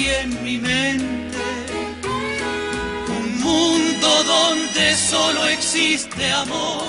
En 0.07 0.43
mi 0.43 0.57
mente, 0.57 1.38
un 3.07 3.39
mundo 3.41 4.23
donde 4.23 4.95
solo 4.95 5.45
existe 5.45 6.31
amor, 6.31 6.85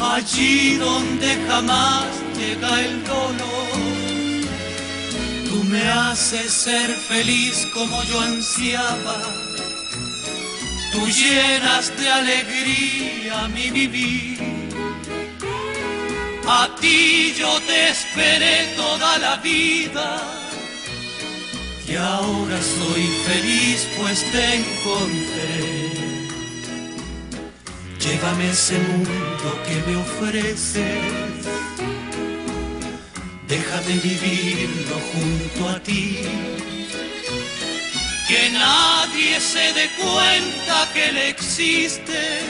allí 0.00 0.76
donde 0.76 1.36
jamás 1.48 2.06
llega 2.36 2.80
el 2.80 3.04
dolor. 3.04 3.68
Tú 5.48 5.64
me 5.64 5.82
haces 5.88 6.52
ser 6.52 6.90
feliz 6.90 7.66
como 7.74 8.02
yo 8.04 8.20
ansiaba. 8.20 9.22
Tú 10.92 11.06
llenas 11.06 11.96
de 11.96 12.08
alegría 12.08 13.48
mi 13.54 13.70
vivir. 13.70 14.38
A 16.46 16.68
ti 16.80 17.34
yo 17.38 17.60
te 17.60 17.90
esperé 17.90 18.74
toda 18.74 19.18
la 19.18 19.36
vida. 19.36 20.37
Y 21.88 21.96
ahora 21.96 22.60
soy 22.60 23.06
feliz 23.26 23.88
pues 23.98 24.24
te 24.30 24.54
encontré. 24.56 25.88
Llévame 27.98 28.50
ese 28.50 28.78
mundo 28.78 29.62
que 29.66 29.90
me 29.90 29.96
ofreces. 29.96 31.46
Déjame 33.48 33.94
vivirlo 34.00 34.96
junto 35.12 35.68
a 35.70 35.80
ti 35.80 36.18
que 38.28 38.50
nadie 38.50 39.40
se 39.40 39.72
dé 39.72 39.88
cuenta 39.96 40.86
que 40.92 41.08
él 41.08 41.16
existe. 41.16 42.40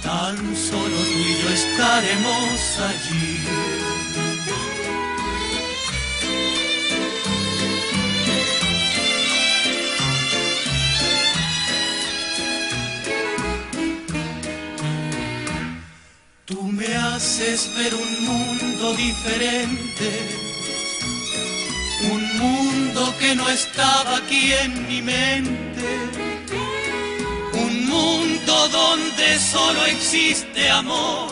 Tan 0.00 0.36
solo 0.56 0.96
tú 0.96 1.18
y 1.18 1.42
yo 1.42 1.48
estaremos 1.50 2.78
allí. 2.90 3.93
Haces 17.14 17.70
ver 17.76 17.94
un 17.94 18.24
mundo 18.24 18.94
diferente. 18.94 20.08
Un 22.10 22.38
mundo 22.38 23.14
que 23.20 23.34
no 23.36 23.48
estaba 23.48 24.16
aquí 24.16 24.52
en 24.52 24.86
mi 24.88 25.00
mente, 25.00 25.88
un 27.52 27.86
mundo 27.86 28.68
donde 28.68 29.38
solo 29.38 29.86
existe 29.86 30.68
amor, 30.68 31.30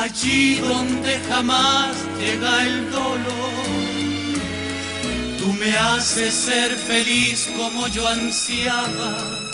allí 0.00 0.54
donde 0.56 1.18
jamás 1.28 1.96
llega 2.20 2.62
el 2.62 2.90
dolor. 2.90 3.58
Tú 5.40 5.52
me 5.54 5.76
haces 5.76 6.32
ser 6.32 6.70
feliz 6.76 7.48
como 7.56 7.88
yo 7.88 8.06
ansiaba, 8.06 9.47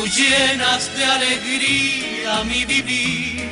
tú 0.00 0.06
llenas 0.06 0.90
de 0.96 1.04
alegría 1.04 2.44
mi 2.44 2.64
vivir. 2.64 3.48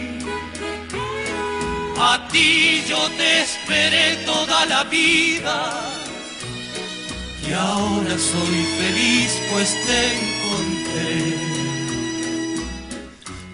A 2.00 2.28
ti 2.28 2.84
yo 2.88 3.00
te 3.18 3.42
esperé 3.42 4.16
toda 4.24 4.64
la 4.66 4.84
vida 4.84 5.56
y 7.46 7.52
ahora 7.52 8.16
soy 8.32 8.58
feliz 8.80 9.30
pues 9.50 9.68
te 9.87 10.00
encontré. 10.20 11.18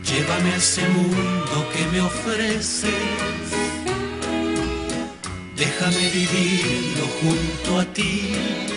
Llévame 0.09 0.53
a 0.53 0.57
ese 0.57 0.87
mundo 0.89 1.69
que 1.73 1.85
me 1.93 2.01
ofreces. 2.01 3.47
Déjame 5.57 6.05
vivirlo 6.11 7.07
junto 7.21 7.81
a 7.81 7.85
ti. 7.87 8.74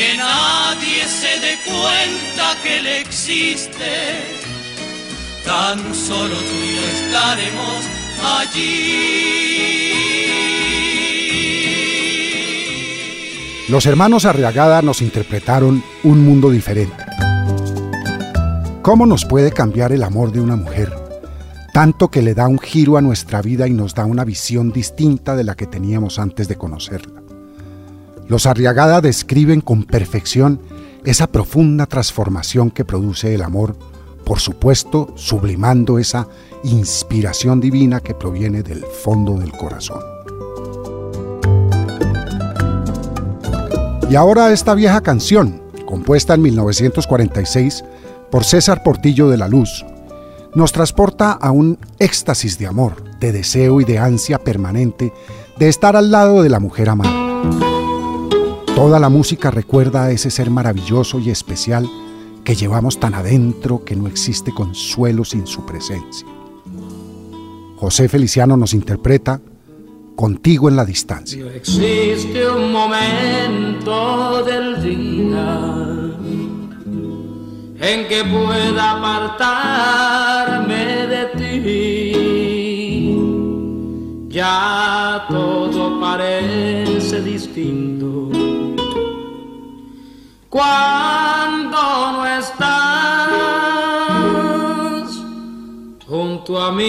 Que 0.00 0.16
nadie 0.16 1.04
se 1.04 1.38
dé 1.40 1.58
cuenta 1.62 2.56
que 2.62 2.78
él 2.78 2.86
existe. 2.86 3.84
Tan 5.44 5.94
solo 5.94 6.36
tú 6.36 6.56
y 6.64 6.74
yo 6.74 6.84
estaremos 6.88 7.84
allí. 8.24 8.80
Los 13.68 13.84
hermanos 13.84 14.24
Arriagada 14.24 14.80
nos 14.80 15.02
interpretaron 15.02 15.84
un 16.02 16.24
mundo 16.24 16.48
diferente. 16.48 17.04
¿Cómo 18.80 19.04
nos 19.04 19.26
puede 19.26 19.52
cambiar 19.52 19.92
el 19.92 20.02
amor 20.02 20.32
de 20.32 20.40
una 20.40 20.56
mujer? 20.56 20.94
Tanto 21.74 22.08
que 22.08 22.22
le 22.22 22.32
da 22.32 22.48
un 22.48 22.58
giro 22.58 22.96
a 22.96 23.02
nuestra 23.02 23.42
vida 23.42 23.68
y 23.68 23.74
nos 23.74 23.94
da 23.94 24.06
una 24.06 24.24
visión 24.24 24.72
distinta 24.72 25.36
de 25.36 25.44
la 25.44 25.56
que 25.56 25.66
teníamos 25.66 26.18
antes 26.18 26.48
de 26.48 26.56
conocerla. 26.56 27.19
Los 28.30 28.46
Arriagada 28.46 29.00
describen 29.00 29.60
con 29.60 29.82
perfección 29.82 30.60
esa 31.04 31.26
profunda 31.26 31.86
transformación 31.86 32.70
que 32.70 32.84
produce 32.84 33.34
el 33.34 33.42
amor, 33.42 33.74
por 34.24 34.38
supuesto 34.38 35.12
sublimando 35.16 35.98
esa 35.98 36.28
inspiración 36.62 37.60
divina 37.60 37.98
que 37.98 38.14
proviene 38.14 38.62
del 38.62 38.84
fondo 38.84 39.34
del 39.34 39.50
corazón. 39.50 40.00
Y 44.08 44.14
ahora 44.14 44.52
esta 44.52 44.74
vieja 44.74 45.00
canción, 45.00 45.60
compuesta 45.84 46.34
en 46.34 46.42
1946 46.42 47.82
por 48.30 48.44
César 48.44 48.84
Portillo 48.84 49.28
de 49.28 49.38
la 49.38 49.48
Luz, 49.48 49.84
nos 50.54 50.70
transporta 50.70 51.32
a 51.32 51.50
un 51.50 51.80
éxtasis 51.98 52.60
de 52.60 52.68
amor, 52.68 53.18
de 53.18 53.32
deseo 53.32 53.80
y 53.80 53.84
de 53.84 53.98
ansia 53.98 54.38
permanente 54.38 55.12
de 55.58 55.68
estar 55.68 55.96
al 55.96 56.12
lado 56.12 56.44
de 56.44 56.48
la 56.48 56.60
mujer 56.60 56.90
amada. 56.90 57.89
Toda 58.80 58.98
la 58.98 59.10
música 59.10 59.50
recuerda 59.50 60.04
a 60.04 60.10
ese 60.10 60.30
ser 60.30 60.48
maravilloso 60.48 61.20
y 61.20 61.28
especial 61.28 61.86
que 62.44 62.54
llevamos 62.54 62.98
tan 62.98 63.12
adentro 63.12 63.84
que 63.84 63.94
no 63.94 64.06
existe 64.06 64.54
consuelo 64.54 65.22
sin 65.22 65.46
su 65.46 65.66
presencia. 65.66 66.26
José 67.76 68.08
Feliciano 68.08 68.56
nos 68.56 68.72
interpreta 68.72 69.42
Contigo 70.16 70.70
en 70.70 70.76
la 70.76 70.86
distancia. 70.86 71.44
existe 71.54 72.48
un 72.48 72.72
momento 72.72 74.42
del 74.44 74.82
día 74.82 75.60
en 77.80 78.08
que 78.08 78.24
pueda 78.24 78.92
apartarme 78.92 81.06
de 81.06 81.26
ti. 81.36 81.60
Ya 84.30 85.26
todo 85.28 86.00
parece 86.00 87.20
distinto 87.20 87.99
cuando 90.50 91.78
no 92.12 92.26
estás 92.26 92.68
junto 96.06 96.60
a 96.60 96.72
mí. 96.72 96.88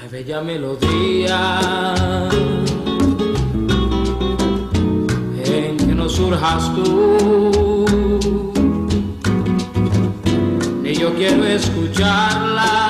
Hay 0.00 0.08
bella 0.10 0.40
melodía 0.40 1.60
en 5.44 5.76
que 5.76 5.94
no 5.94 6.08
surjas 6.08 6.74
tú. 6.74 7.84
Ni 10.82 10.94
yo 10.94 11.14
quiero 11.14 11.44
escucharla 11.44 12.88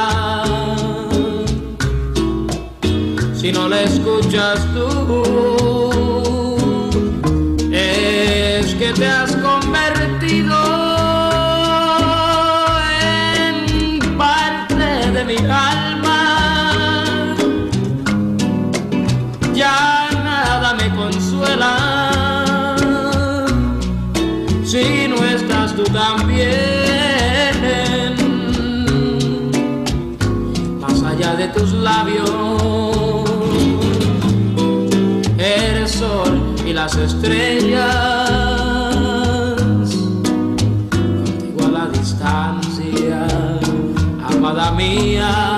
si 3.34 3.52
no 3.52 3.68
la 3.68 3.82
escuchas 3.82 4.66
tú, 4.74 5.57
labios 31.88 32.30
el 35.38 35.88
sol 35.88 36.54
y 36.66 36.72
las 36.72 36.96
estrellas. 36.96 37.86
Contigo 40.90 41.60
a 41.66 41.70
la 41.78 41.86
distancia, 41.88 43.26
amada 44.30 44.72
mía, 44.72 45.57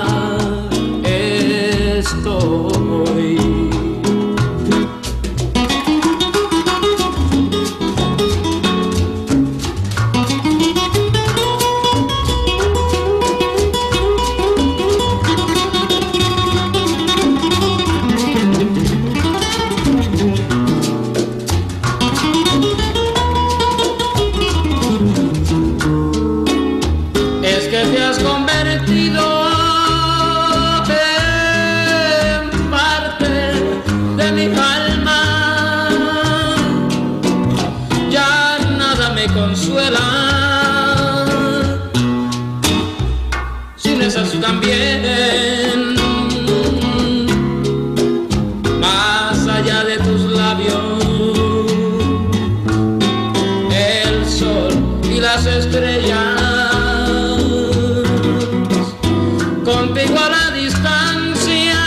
Contigo 59.63 60.17
a 60.17 60.29
la 60.29 60.51
distancia, 60.55 61.77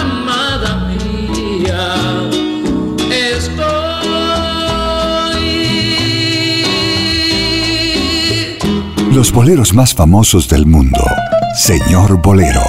amada 0.00 0.86
mía, 0.86 2.28
estoy. 3.10 3.66
Los 9.12 9.32
boleros 9.32 9.74
más 9.74 9.94
famosos 9.94 10.48
del 10.48 10.66
mundo. 10.66 11.04
Señor 11.56 12.22
Bolero. 12.22 12.62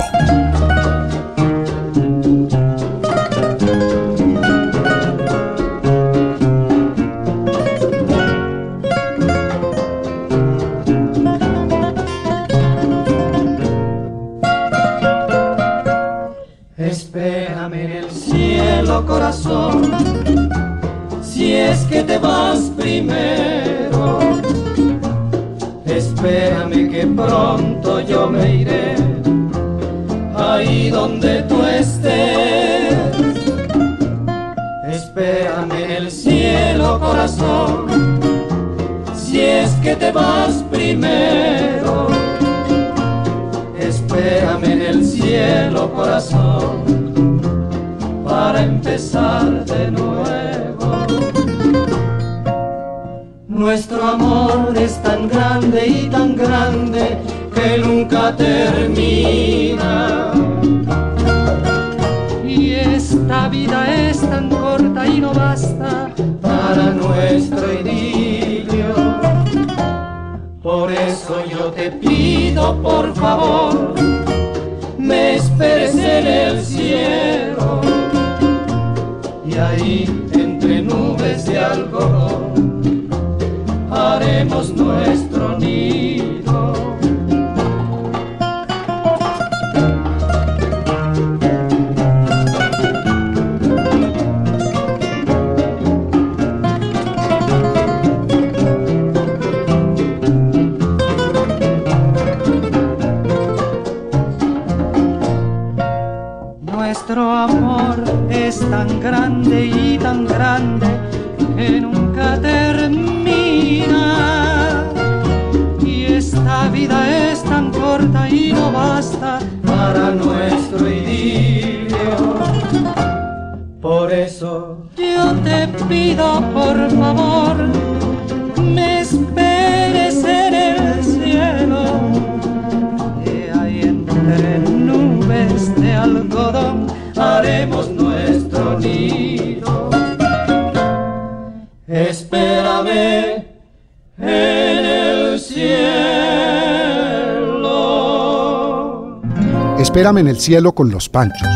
Espérame 150.07 150.25
en 150.25 150.33
el 150.33 150.39
cielo 150.39 150.71
con 150.73 150.89
los 150.89 151.09
panchos. 151.09 151.49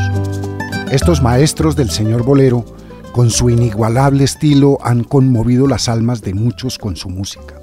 Estos 0.91 1.21
maestros 1.21 1.77
del 1.77 1.89
señor 1.89 2.23
Bolero, 2.23 2.65
con 3.13 3.29
su 3.29 3.49
inigualable 3.49 4.25
estilo, 4.25 4.77
han 4.83 5.05
conmovido 5.05 5.67
las 5.67 5.87
almas 5.87 6.21
de 6.21 6.33
muchos 6.33 6.77
con 6.77 6.97
su 6.97 7.07
música. 7.07 7.61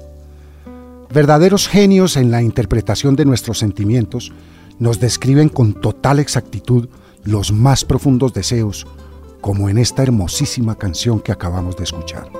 Verdaderos 1.13 1.67
genios 1.67 2.17
en 2.17 2.31
la 2.31 2.41
interpretación 2.41 3.15
de 3.15 3.25
nuestros 3.25 3.59
sentimientos, 3.59 4.31
nos 4.79 4.99
describen 4.99 5.49
con 5.49 5.75
total 5.75 6.17
exactitud 6.17 6.89
los 7.23 7.51
más 7.51 7.85
profundos 7.85 8.33
deseos, 8.33 8.87
como 9.41 9.69
en 9.69 9.77
esta 9.77 10.01
hermosísima 10.01 10.73
canción 10.73 11.19
que 11.19 11.31
acabamos 11.31 11.77
de 11.77 11.83
escuchar. 11.83 12.31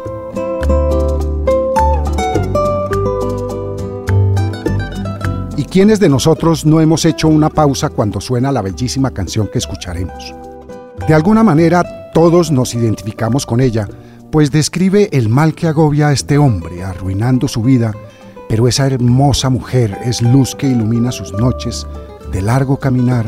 Quiénes 5.69 5.99
de 5.99 6.09
nosotros 6.09 6.65
no 6.65 6.81
hemos 6.81 7.05
hecho 7.05 7.27
una 7.27 7.49
pausa 7.49 7.89
cuando 7.89 8.19
suena 8.19 8.51
la 8.51 8.63
bellísima 8.63 9.11
canción 9.11 9.47
que 9.47 9.59
escucharemos? 9.59 10.33
De 11.07 11.13
alguna 11.13 11.43
manera 11.43 12.11
todos 12.13 12.51
nos 12.51 12.73
identificamos 12.73 13.45
con 13.45 13.61
ella, 13.61 13.87
pues 14.31 14.51
describe 14.51 15.09
el 15.11 15.29
mal 15.29 15.53
que 15.53 15.67
agobia 15.67 16.07
a 16.07 16.13
este 16.13 16.39
hombre, 16.39 16.83
arruinando 16.83 17.47
su 17.47 17.61
vida, 17.61 17.93
pero 18.47 18.67
esa 18.67 18.87
hermosa 18.87 19.49
mujer 19.49 19.95
es 20.03 20.21
luz 20.21 20.55
que 20.55 20.67
ilumina 20.67 21.11
sus 21.11 21.33
noches 21.33 21.85
de 22.31 22.41
largo 22.41 22.77
caminar, 22.77 23.27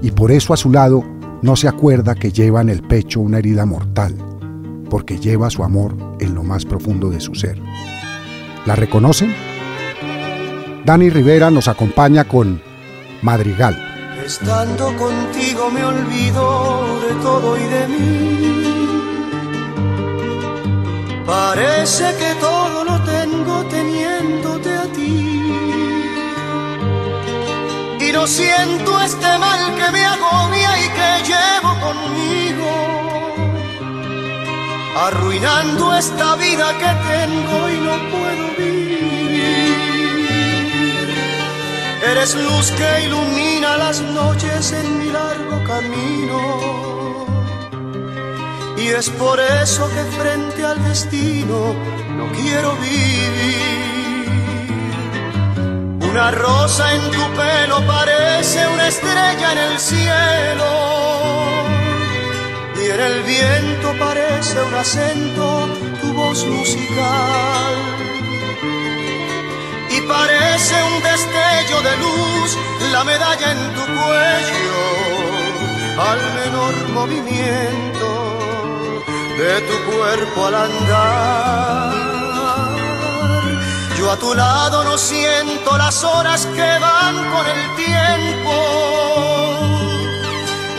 y 0.00 0.12
por 0.12 0.30
eso 0.30 0.54
a 0.54 0.56
su 0.56 0.70
lado 0.70 1.04
no 1.42 1.56
se 1.56 1.66
acuerda 1.66 2.14
que 2.14 2.30
lleva 2.30 2.60
en 2.60 2.68
el 2.68 2.82
pecho 2.82 3.20
una 3.20 3.38
herida 3.38 3.66
mortal, 3.66 4.14
porque 4.88 5.18
lleva 5.18 5.50
su 5.50 5.64
amor 5.64 5.96
en 6.20 6.34
lo 6.34 6.44
más 6.44 6.64
profundo 6.64 7.10
de 7.10 7.20
su 7.20 7.34
ser. 7.34 7.58
¿La 8.66 8.76
reconocen? 8.76 9.51
Dani 10.84 11.10
Rivera 11.10 11.48
nos 11.50 11.68
acompaña 11.68 12.24
con 12.24 12.60
Madrigal. 13.22 13.74
Estando 14.26 14.96
contigo 14.96 15.70
me 15.70 15.84
olvido 15.84 16.98
de 17.00 17.14
todo 17.22 17.56
y 17.56 17.64
de 17.74 17.88
mí. 17.88 18.82
Parece 21.24 22.04
que 22.18 22.34
todo 22.40 22.84
lo 22.84 23.00
tengo 23.02 23.64
teniéndote 23.66 24.74
a 24.74 24.86
ti. 24.92 25.40
Y 28.00 28.12
no 28.12 28.26
siento 28.26 29.00
este 29.02 29.38
mal 29.38 29.76
que 29.76 29.92
me 29.92 30.04
agobia 30.04 30.70
y 30.84 30.88
que 30.98 31.10
llevo 31.30 31.70
conmigo. 31.86 32.70
Arruinando 35.06 35.96
esta 35.96 36.34
vida 36.36 36.76
que 36.76 36.90
tengo 37.08 37.70
y 37.70 37.76
no 37.86 37.94
puedo 38.10 38.44
vivir. 38.58 38.91
Eres 42.04 42.34
luz 42.34 42.72
que 42.72 43.04
ilumina 43.06 43.76
las 43.76 44.00
noches 44.00 44.72
en 44.72 44.98
mi 44.98 45.12
largo 45.12 45.62
camino. 45.64 46.40
Y 48.76 48.88
es 48.88 49.08
por 49.10 49.38
eso 49.38 49.88
que 49.88 50.02
frente 50.18 50.64
al 50.64 50.82
destino 50.82 51.74
no 52.18 52.32
quiero 52.32 52.74
vivir. 52.76 54.28
Una 56.10 56.32
rosa 56.32 56.92
en 56.92 57.02
tu 57.12 57.24
pelo 57.40 57.86
parece 57.86 58.66
una 58.66 58.88
estrella 58.88 59.52
en 59.52 59.58
el 59.58 59.78
cielo. 59.78 60.70
Y 62.82 62.90
en 62.90 63.00
el 63.00 63.22
viento 63.22 63.94
parece 64.00 64.60
un 64.60 64.74
acento 64.74 65.68
tu 66.00 66.12
voz 66.14 66.44
musical 66.46 68.11
y 69.96 70.00
parece 70.02 70.74
un 70.84 71.02
destello 71.02 71.82
de 71.82 71.96
luz 71.98 72.56
la 72.92 73.04
medalla 73.04 73.52
en 73.52 73.74
tu 73.74 73.80
cuello 73.80 74.82
al 76.10 76.20
menor 76.40 76.74
movimiento 76.90 78.08
de 79.38 79.60
tu 79.68 79.76
cuerpo 79.90 80.46
al 80.46 80.54
andar. 80.54 81.92
Yo 83.98 84.10
a 84.10 84.16
tu 84.16 84.34
lado 84.34 84.84
no 84.84 84.98
siento 84.98 85.78
las 85.78 86.02
horas 86.04 86.46
que 86.46 86.78
van 86.86 87.14
con 87.32 87.46
el 87.54 87.76
tiempo, 87.84 88.54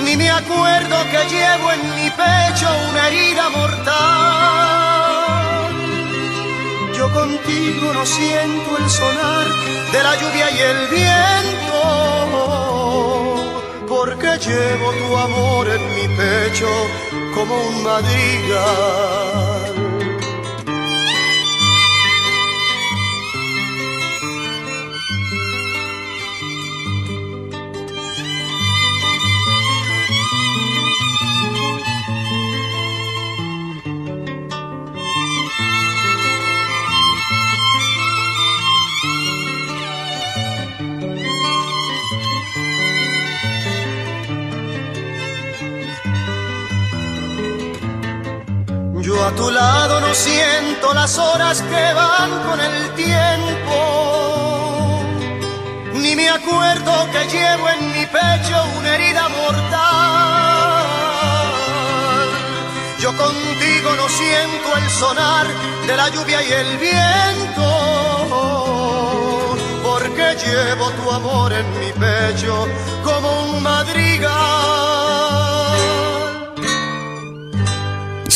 ni 0.04 0.16
me 0.18 0.30
acuerdo 0.30 0.96
que 1.12 1.20
llevo 1.34 1.72
en 1.72 1.96
mi 1.96 2.10
pecho 2.12 2.68
una 2.90 3.08
herida 3.08 3.50
mortal 3.50 4.43
yo 7.04 7.12
contigo 7.12 7.94
no 7.94 8.06
siento 8.06 8.78
el 8.78 8.90
sonar 8.90 9.48
de 9.92 10.04
la 10.04 10.16
lluvia 10.20 10.48
y 10.52 10.60
el 10.72 10.88
viento, 10.88 11.82
porque 13.90 14.30
llevo 14.46 14.94
tu 14.94 15.18
amor 15.18 15.68
en 15.68 15.84
mi 15.96 16.08
pecho 16.16 16.70
como 17.36 17.56
un 17.70 17.84
madrigal. 17.84 19.23
Tu 49.36 49.50
lado 49.52 50.00
no 50.00 50.14
siento 50.14 50.94
las 50.94 51.18
horas 51.18 51.62
que 51.62 51.94
van 51.94 52.30
con 52.44 52.60
el 52.60 52.94
tiempo, 52.94 53.76
ni 55.94 56.16
me 56.16 56.30
acuerdo 56.30 57.08
que 57.12 57.28
llevo 57.36 57.70
en 57.70 57.92
mi 57.92 58.06
pecho 58.06 58.64
una 58.78 58.96
herida 58.96 59.28
mortal. 59.30 60.84
Yo 63.00 63.16
contigo 63.18 63.96
no 63.98 64.08
siento 64.08 64.78
el 64.78 64.90
sonar 64.90 65.48
de 65.88 65.98
la 65.98 66.10
lluvia 66.10 66.42
y 66.42 66.52
el 66.52 66.78
viento, 66.78 67.68
porque 69.84 70.38
llevo 70.46 70.90
tu 70.92 71.12
amor 71.12 71.52
en 71.54 71.80
mi 71.80 71.92
pecho 71.94 72.68
como 73.04 73.30
un 73.44 73.62
madrigal. 73.64 75.03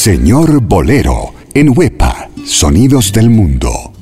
Señor 0.07 0.61
Bolero, 0.61 1.33
en 1.53 1.77
Huepa, 1.77 2.29
Sonidos 2.45 3.11
del 3.11 3.29
Mundo. 3.29 3.96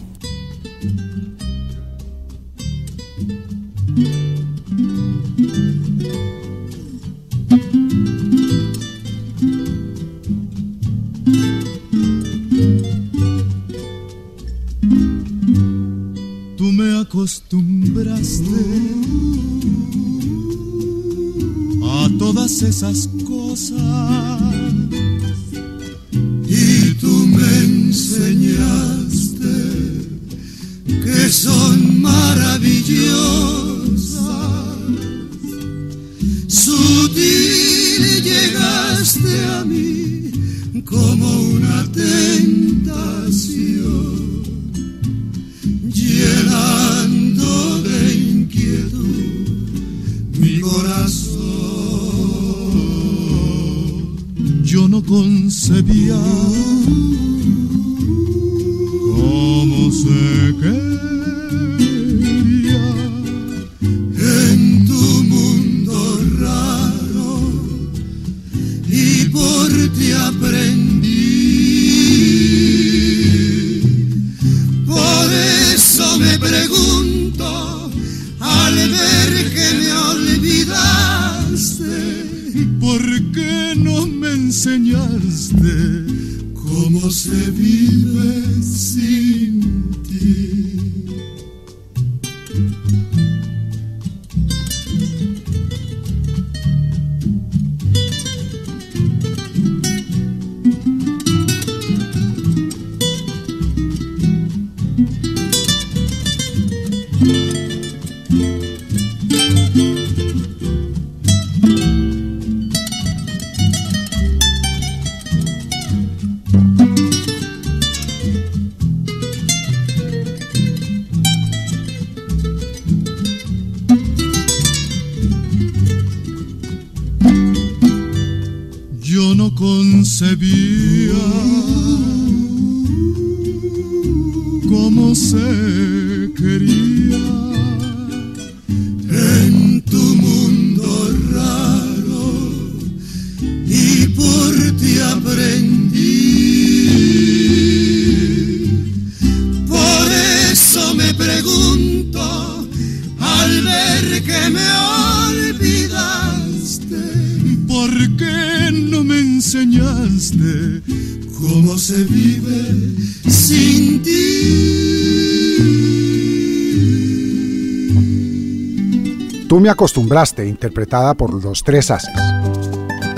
Me 169.65 169.71
acostumbraste, 169.71 170.47
interpretada 170.47 171.15
por 171.15 171.43
Los 171.43 171.63
Tres 171.63 171.89
Haces. 171.89 172.13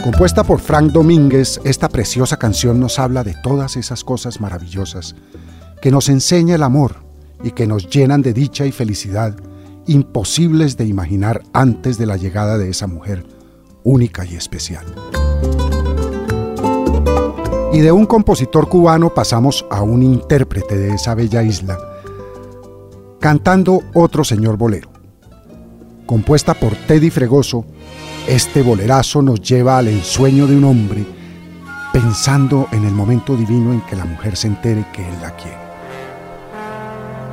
Compuesta 0.02 0.46
por 0.46 0.62
Frank 0.62 0.94
Domínguez, 0.94 1.60
esta 1.66 1.90
preciosa 1.90 2.38
canción 2.38 2.80
nos 2.80 3.00
habla 3.00 3.26
de 3.26 3.36
todas 3.44 3.76
esas 3.76 4.06
cosas 4.06 4.40
maravillosas 4.40 5.14
que 5.82 5.92
nos 5.92 6.08
enseña 6.08 6.56
el 6.56 6.64
amor 6.64 7.04
y 7.44 7.52
que 7.52 7.68
nos 7.68 7.90
llenan 7.90 8.22
de 8.22 8.32
dicha 8.32 8.66
y 8.66 8.72
felicidad 8.72 9.36
imposibles 9.88 10.78
de 10.78 10.86
imaginar 10.86 11.44
antes 11.52 11.98
de 11.98 12.06
la 12.06 12.16
llegada 12.16 12.58
de 12.58 12.70
esa 12.70 12.88
mujer 12.88 13.26
única 13.84 14.24
y 14.24 14.36
especial. 14.36 14.86
Y 17.74 17.82
de 17.82 17.92
un 17.92 18.06
compositor 18.06 18.70
cubano 18.70 19.14
pasamos 19.14 19.66
a 19.70 19.82
un 19.82 20.02
intérprete 20.02 20.78
de 20.78 20.96
esa 20.96 21.14
bella 21.14 21.44
isla, 21.44 21.78
cantando 23.20 23.82
otro 23.94 24.24
señor 24.24 24.56
bolero. 24.56 24.97
Compuesta 26.08 26.54
por 26.54 26.74
Teddy 26.74 27.10
Fregoso, 27.10 27.66
este 28.28 28.62
bolerazo 28.62 29.22
nos 29.22 29.42
lleva 29.42 29.78
al 29.78 29.90
ensueño 29.90 30.48
de 30.48 30.56
un 30.56 30.64
hombre 30.64 31.06
pensando 31.92 32.70
en 32.72 32.86
el 32.86 32.94
momento 32.94 33.36
divino 33.36 33.74
en 33.74 33.82
que 33.82 33.98
la 33.98 34.06
mujer 34.06 34.38
se 34.38 34.48
entere 34.48 34.86
que 34.94 35.02
él 35.02 35.16
la 35.22 35.36
quiere. 35.36 35.58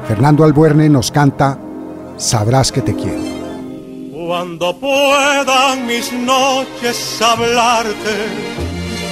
Fernando 0.09 0.43
Albuerne 0.43 0.89
nos 0.89 1.13
canta 1.13 1.57
Sabrás 2.17 2.73
que 2.73 2.83
te 2.83 2.97
quiero. 2.97 3.23
Cuando 4.27 4.77
puedan 4.77 5.87
mis 5.87 6.13
noches 6.13 7.23
hablarte 7.23 8.27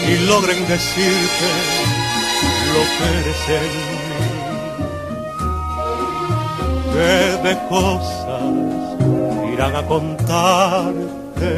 y 0.09 0.27
logren 0.27 0.67
decirte 0.67 1.49
lo 2.75 2.83
que 2.99 3.05
eres 3.21 3.49
en 3.49 3.63
mí, 6.99 7.49
de 7.49 7.55
cosas 7.69 8.72
irán 9.53 9.77
a 9.77 9.83
contarte, 9.87 11.53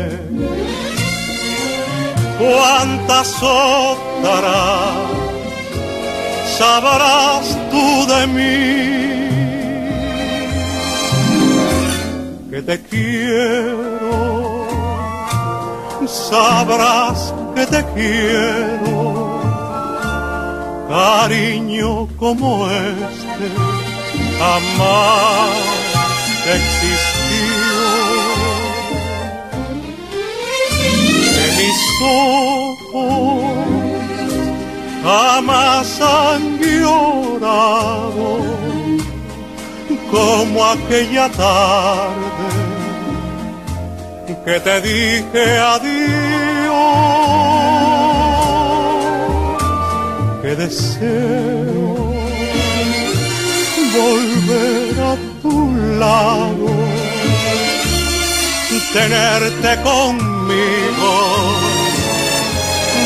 cuántas 2.39 3.43
otras 3.43 4.55
sabrás 6.59 7.59
tú 7.71 8.07
de 8.13 8.27
mí. 8.27 9.05
que 12.51 12.63
te 12.63 12.81
quiero, 12.83 14.65
sabrás 16.07 17.35
que 17.55 17.67
te 17.67 17.85
quiero, 17.95 19.41
cariño 20.89 22.07
como 22.17 22.71
este 22.71 23.75
jamás 24.39 25.51
existió. 26.47 27.14
Que 31.35 31.47
mis 31.59 31.81
ojos 32.03 33.43
jamás 35.03 36.01
han 36.01 36.59
llorado 36.59 38.29
como 40.11 40.65
aquella 40.65 41.29
tarde 41.31 42.35
que 44.45 44.61
te 44.61 44.81
dije 44.83 45.59
adiós, 45.59 45.95
que 50.43 50.55
deseo 50.55 52.15
volver 53.97 55.01
a 55.01 55.17
tu 55.41 55.57
lado, 55.99 56.67
tenerte 58.95 59.71
conmigo, 59.83 61.13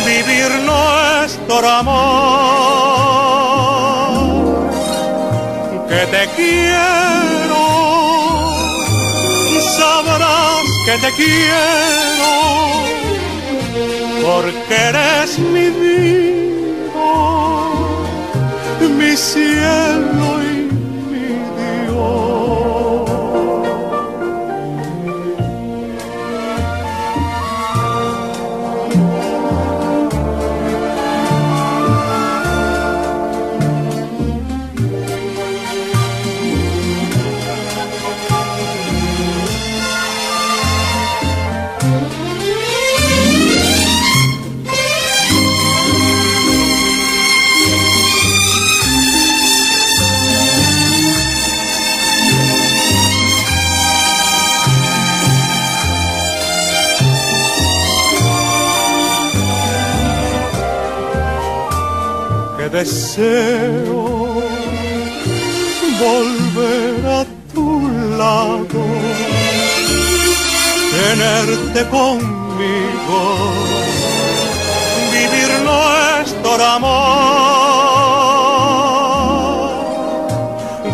vivir 0.04 0.50
nuestro 0.70 1.66
amor, 1.66 1.98
que 5.88 6.02
te 6.14 6.22
quiero, 6.36 7.64
sabrás 9.78 10.66
que 10.84 10.94
te 11.04 11.10
quiero, 11.20 12.32
porque 14.26 14.74
eres 14.90 15.30
mi 15.38 15.66
vida, 15.70 17.08
mi 18.98 19.12
cielo 19.16 20.28
deseo 62.78 64.42
volver 65.98 67.00
a 67.20 67.24
tu 67.52 67.68
lado, 68.16 68.82
tenerte 70.96 71.80
conmigo, 71.96 73.20
vivir 75.16 75.50
nuestro 75.70 76.64
amor, 76.76 76.98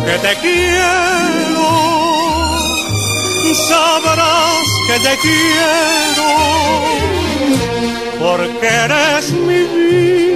que 0.07 0.17
te 0.27 0.33
quiero, 0.45 1.71
sabrás 3.69 4.67
que 4.89 4.97
te 5.07 5.15
quiero, 5.27 6.31
porque 8.21 8.69
eres 8.87 9.25
mi 9.33 9.61
vida 9.75 10.34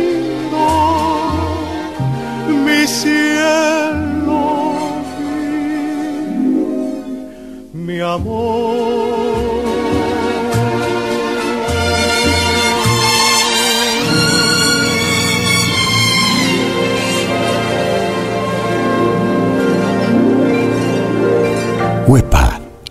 mi 7.73 8.01
amor. 8.01 8.89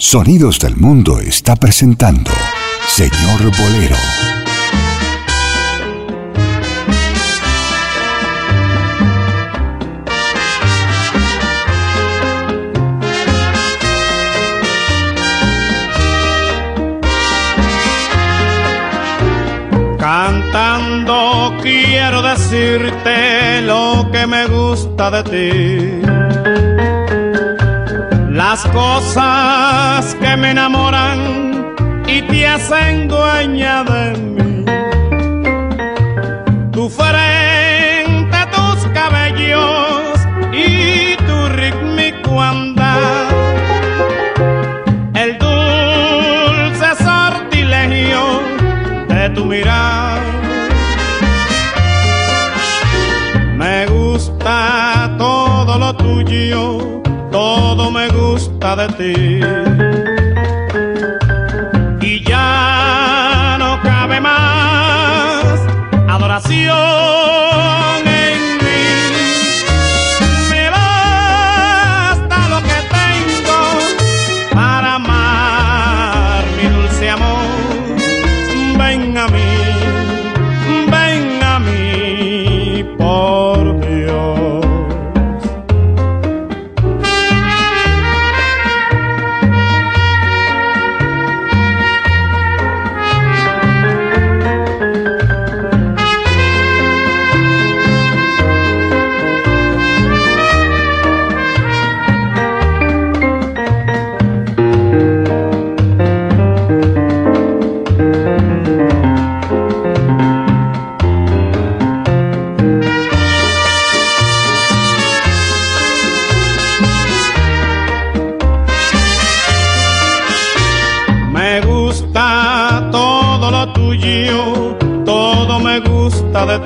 Sonidos 0.10 0.60
del 0.60 0.78
Mundo 0.78 1.20
está 1.20 1.58
presentando 1.58 2.32
Señor 2.88 3.52
Bolero. 3.58 4.47
Decirte 22.78 23.62
lo 23.62 24.10
que 24.12 24.28
me 24.28 24.46
gusta 24.48 25.10
de 25.12 25.24
ti. 25.24 26.02
Las 28.30 28.66
cosas 28.68 30.16
que 30.16 30.38
me 30.38 30.52
enamoran 30.52 31.76
y 32.08 32.22
te 32.22 32.48
hacen 32.48 33.08
dueña 33.08 33.84
de 33.84 34.18
mí. 34.18 34.47
Tuyo, 56.28 57.02
todo 57.32 57.92
me 57.92 58.08
gusta 58.10 58.76
de 58.76 58.88
ti. 58.98 59.40
Y 62.06 62.24
ya 62.24 63.56
no 63.60 63.82
cabe 63.82 64.20
más 64.20 65.60
adoración 66.08 67.07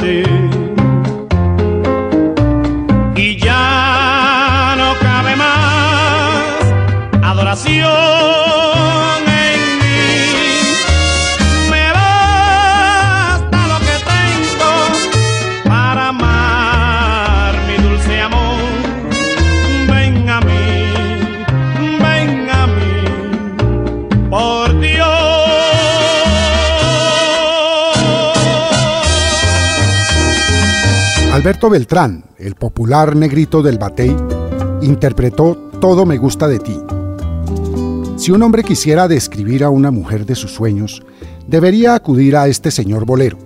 te 0.01 0.50
Beltrán, 31.69 32.25
el 32.37 32.55
popular 32.55 33.15
negrito 33.15 33.61
del 33.61 33.77
batey, 33.77 34.15
interpretó 34.81 35.55
Todo 35.79 36.05
me 36.05 36.17
gusta 36.17 36.47
de 36.47 36.59
ti. 36.59 36.79
Si 38.17 38.31
un 38.31 38.43
hombre 38.43 38.63
quisiera 38.63 39.07
describir 39.07 39.63
a 39.63 39.69
una 39.69 39.91
mujer 39.91 40.25
de 40.25 40.35
sus 40.35 40.51
sueños, 40.51 41.03
debería 41.47 41.95
acudir 41.95 42.35
a 42.35 42.47
este 42.47 42.71
señor 42.71 43.05
bolero. 43.05 43.37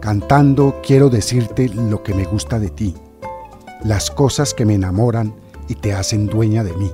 Cantando 0.00 0.76
quiero 0.82 1.08
decirte 1.08 1.68
lo 1.68 2.02
que 2.02 2.14
me 2.14 2.24
gusta 2.24 2.58
de 2.58 2.68
ti, 2.68 2.94
las 3.84 4.10
cosas 4.10 4.54
que 4.54 4.64
me 4.64 4.74
enamoran 4.74 5.34
y 5.68 5.74
te 5.74 5.92
hacen 5.92 6.26
dueña 6.26 6.64
de 6.64 6.74
mí. 6.74 6.90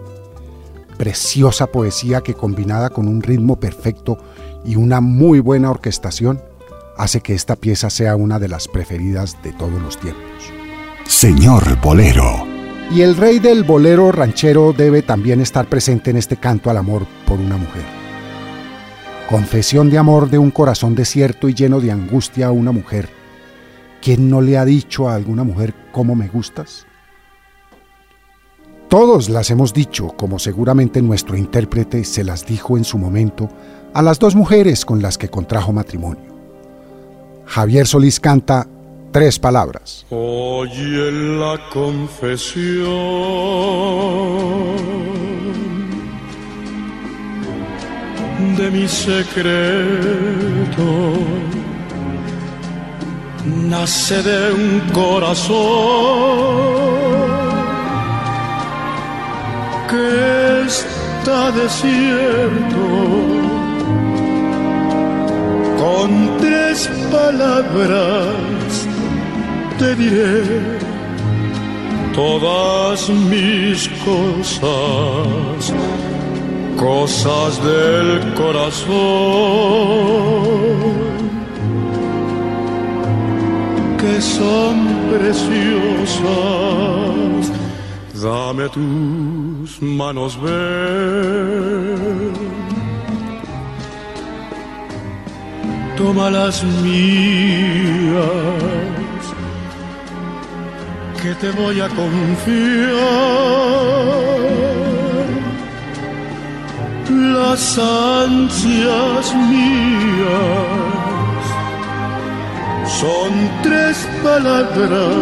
Preciosa 0.96 1.66
poesía 1.66 2.20
que 2.20 2.34
combinada 2.34 2.90
con 2.90 3.08
un 3.08 3.22
ritmo 3.22 3.58
perfecto 3.58 4.18
y 4.64 4.76
una 4.76 5.00
muy 5.00 5.40
buena 5.40 5.70
orquestación, 5.70 6.40
hace 6.96 7.20
que 7.20 7.34
esta 7.34 7.56
pieza 7.56 7.90
sea 7.90 8.16
una 8.16 8.38
de 8.38 8.48
las 8.48 8.68
preferidas 8.68 9.36
de 9.42 9.52
todos 9.52 9.80
los 9.80 9.98
tiempos. 9.98 10.52
Señor 11.06 11.80
Bolero. 11.80 12.46
Y 12.90 13.00
el 13.02 13.16
rey 13.16 13.38
del 13.38 13.64
bolero 13.64 14.12
ranchero 14.12 14.72
debe 14.72 15.02
también 15.02 15.40
estar 15.40 15.66
presente 15.66 16.10
en 16.10 16.16
este 16.16 16.36
canto 16.36 16.70
al 16.70 16.76
amor 16.76 17.06
por 17.26 17.38
una 17.38 17.56
mujer. 17.56 17.84
Confesión 19.28 19.90
de 19.90 19.98
amor 19.98 20.28
de 20.28 20.38
un 20.38 20.50
corazón 20.50 20.94
desierto 20.94 21.48
y 21.48 21.54
lleno 21.54 21.80
de 21.80 21.90
angustia 21.90 22.48
a 22.48 22.52
una 22.52 22.72
mujer. 22.72 23.08
¿Quién 24.02 24.28
no 24.28 24.42
le 24.42 24.58
ha 24.58 24.64
dicho 24.64 25.08
a 25.08 25.14
alguna 25.14 25.44
mujer 25.44 25.74
cómo 25.92 26.14
me 26.14 26.28
gustas? 26.28 26.86
Todos 28.88 29.28
las 29.28 29.50
hemos 29.50 29.72
dicho, 29.72 30.08
como 30.08 30.38
seguramente 30.38 31.00
nuestro 31.00 31.36
intérprete 31.36 32.04
se 32.04 32.22
las 32.22 32.46
dijo 32.46 32.76
en 32.76 32.84
su 32.84 32.98
momento 32.98 33.48
a 33.94 34.02
las 34.02 34.18
dos 34.18 34.36
mujeres 34.36 34.84
con 34.84 35.00
las 35.00 35.16
que 35.16 35.30
contrajo 35.30 35.72
matrimonio. 35.72 36.33
Javier 37.46 37.86
Solís 37.86 38.20
canta 38.20 38.66
tres 39.12 39.38
palabras. 39.38 40.06
Oye 40.10 41.12
la 41.12 41.58
confesión 41.72 42.88
de 48.56 48.70
mi 48.70 48.88
secreto. 48.88 49.54
Nace 53.44 54.22
de 54.22 54.52
un 54.52 54.80
corazón 54.92 55.54
que 59.90 60.64
está 60.66 61.50
desierto 61.52 63.23
con 65.84 66.08
tres 66.38 66.78
palabras 67.12 68.70
te 69.78 69.94
diré 69.96 70.42
todas 72.14 73.10
mis 73.32 73.78
cosas, 74.10 75.74
cosas 76.78 77.50
del 77.70 78.08
corazón 78.40 78.94
que 84.00 84.14
son 84.36 84.76
preciosas. 85.12 86.24
Dame 88.22 88.66
tus 88.70 89.82
manos, 89.82 90.40
ven 90.40 91.84
toma 95.96 96.30
las 96.30 96.62
mías, 96.82 98.24
que 101.22 101.34
te 101.34 101.50
voy 101.50 101.80
a 101.80 101.88
confiar. 101.88 103.34
Las 107.10 107.78
ansias 107.78 109.34
mías 109.50 110.74
son 113.00 113.30
tres 113.62 114.08
palabras 114.22 115.14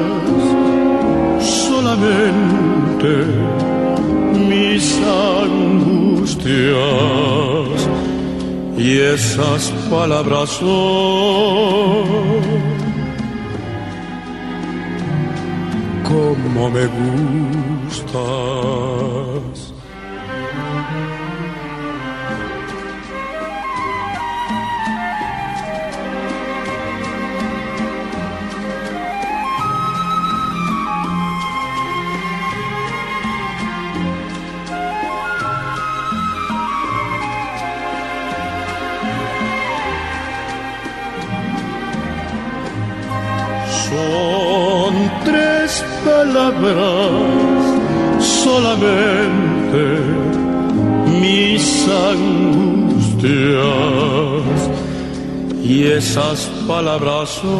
solamente 1.39 3.12
mis 4.49 5.01
angustias 5.03 6.62
y 8.83 8.99
esas 8.99 9.70
palabras 9.89 10.51
son 10.51 10.66
como 16.03 16.68
me 16.68 16.87
gustas. 16.87 18.12
Palabras 46.05 47.11
solamente 48.18 49.82
mis 51.20 51.88
angustias. 51.88 53.32
Y 55.64 55.84
esas 55.84 56.51
palabras 56.66 57.30
son 57.30 57.53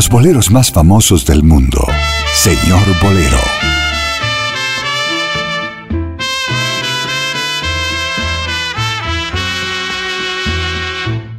los 0.00 0.08
boleros 0.08 0.50
más 0.50 0.72
famosos 0.72 1.26
del 1.26 1.42
mundo. 1.42 1.86
Señor 2.32 2.80
Bolero. 3.02 3.38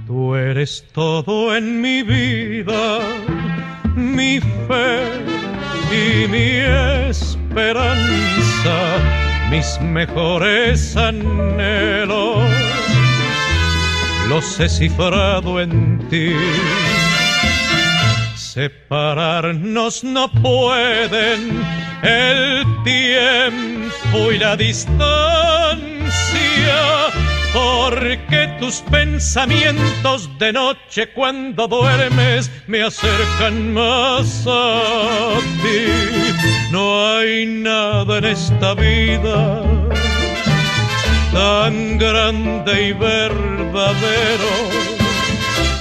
Tú 0.05 0.35
eres 0.35 0.85
todo 0.93 1.55
en 1.55 1.81
mi 1.81 2.03
vida, 2.03 2.99
mi 3.95 4.39
fe 4.39 5.07
y 5.91 6.27
mi 6.27 6.51
esperanza, 7.09 8.77
mis 9.49 9.81
mejores 9.81 10.95
anhelos. 10.95 12.43
Los 14.29 14.59
he 14.59 14.69
cifrado 14.69 15.59
en 15.59 15.97
ti 16.11 16.35
Separarnos 18.53 20.03
no 20.03 20.29
pueden 20.29 21.63
el 22.03 22.65
tiempo 22.83 24.29
y 24.29 24.39
la 24.39 24.57
distancia, 24.57 24.99
porque 27.53 28.53
tus 28.59 28.81
pensamientos 28.81 30.29
de 30.37 30.51
noche 30.51 31.13
cuando 31.13 31.65
duermes 31.69 32.51
me 32.67 32.83
acercan 32.83 33.73
más 33.73 34.45
a 34.45 35.37
ti. 35.63 35.85
No 36.71 37.07
hay 37.07 37.45
nada 37.45 38.17
en 38.17 38.25
esta 38.25 38.73
vida 38.73 39.63
tan 41.31 41.97
grande 41.97 42.89
y 42.89 42.91
verdadero 42.91 44.80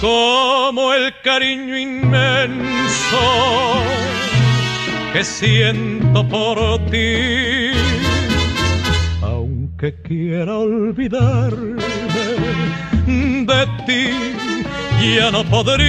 como 0.01 0.95
el 0.95 1.13
cariño 1.23 1.77
inmenso 1.77 3.21
que 5.13 5.23
siento 5.23 6.27
por 6.27 6.79
ti. 6.91 7.73
Aunque 9.23 9.95
quiera 10.03 10.59
olvidarme 10.59 11.83
de 13.07 13.67
ti, 13.87 15.15
ya 15.17 15.31
no 15.31 15.45
podría, 15.45 15.81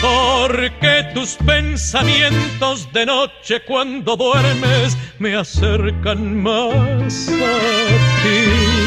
porque 0.00 1.10
tus 1.14 1.34
pensamientos 1.34 2.90
de 2.92 3.04
noche 3.06 3.60
cuando 3.66 4.16
duermes 4.16 4.96
me 5.18 5.34
acercan 5.34 6.42
más 6.42 7.28
a 7.28 8.22
ti 8.22 8.79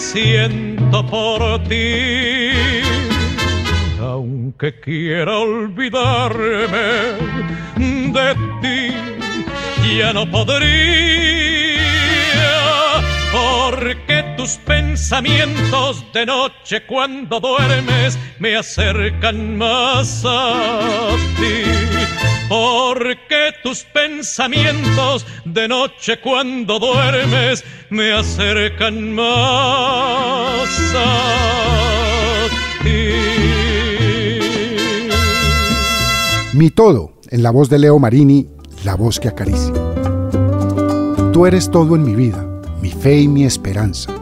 siento 0.00 1.06
por 1.06 1.62
ti. 1.64 2.50
Aunque 4.00 4.80
quiera 4.80 5.38
olvidarme 5.38 6.86
de 8.16 8.34
ti, 8.62 9.96
ya 9.98 10.12
no 10.12 10.28
podría 10.30 11.60
porque 13.32 14.34
tus 14.36 14.56
pensamientos 14.56 16.04
de 16.12 16.26
noche 16.26 16.82
cuando 16.86 17.38
duermes 17.38 18.18
me 18.38 18.56
acercan 18.56 19.58
más 19.58 20.24
a 20.26 20.80
ti. 21.38 21.89
Porque 22.50 23.54
tus 23.62 23.84
pensamientos 23.84 25.24
de 25.46 25.68
noche 25.68 26.20
cuando 26.20 26.78
duermes 26.78 27.64
me 27.88 28.12
acercan 28.12 29.14
más 29.14 30.68
a 30.94 32.48
ti. 32.82 33.14
Mi 36.52 36.68
todo, 36.70 37.14
en 37.30 37.42
la 37.42 37.50
voz 37.50 37.70
de 37.70 37.78
Leo 37.78 37.98
Marini, 37.98 38.48
la 38.84 38.96
voz 38.96 39.18
que 39.18 39.28
acaricia. 39.28 39.72
Tú 41.32 41.46
eres 41.46 41.70
todo 41.70 41.94
en 41.94 42.02
mi 42.04 42.14
vida 42.14 42.50
mi 42.80 42.90
fe 42.90 43.20
y 43.20 43.28
mi 43.28 43.44
esperanza. 43.44 44.12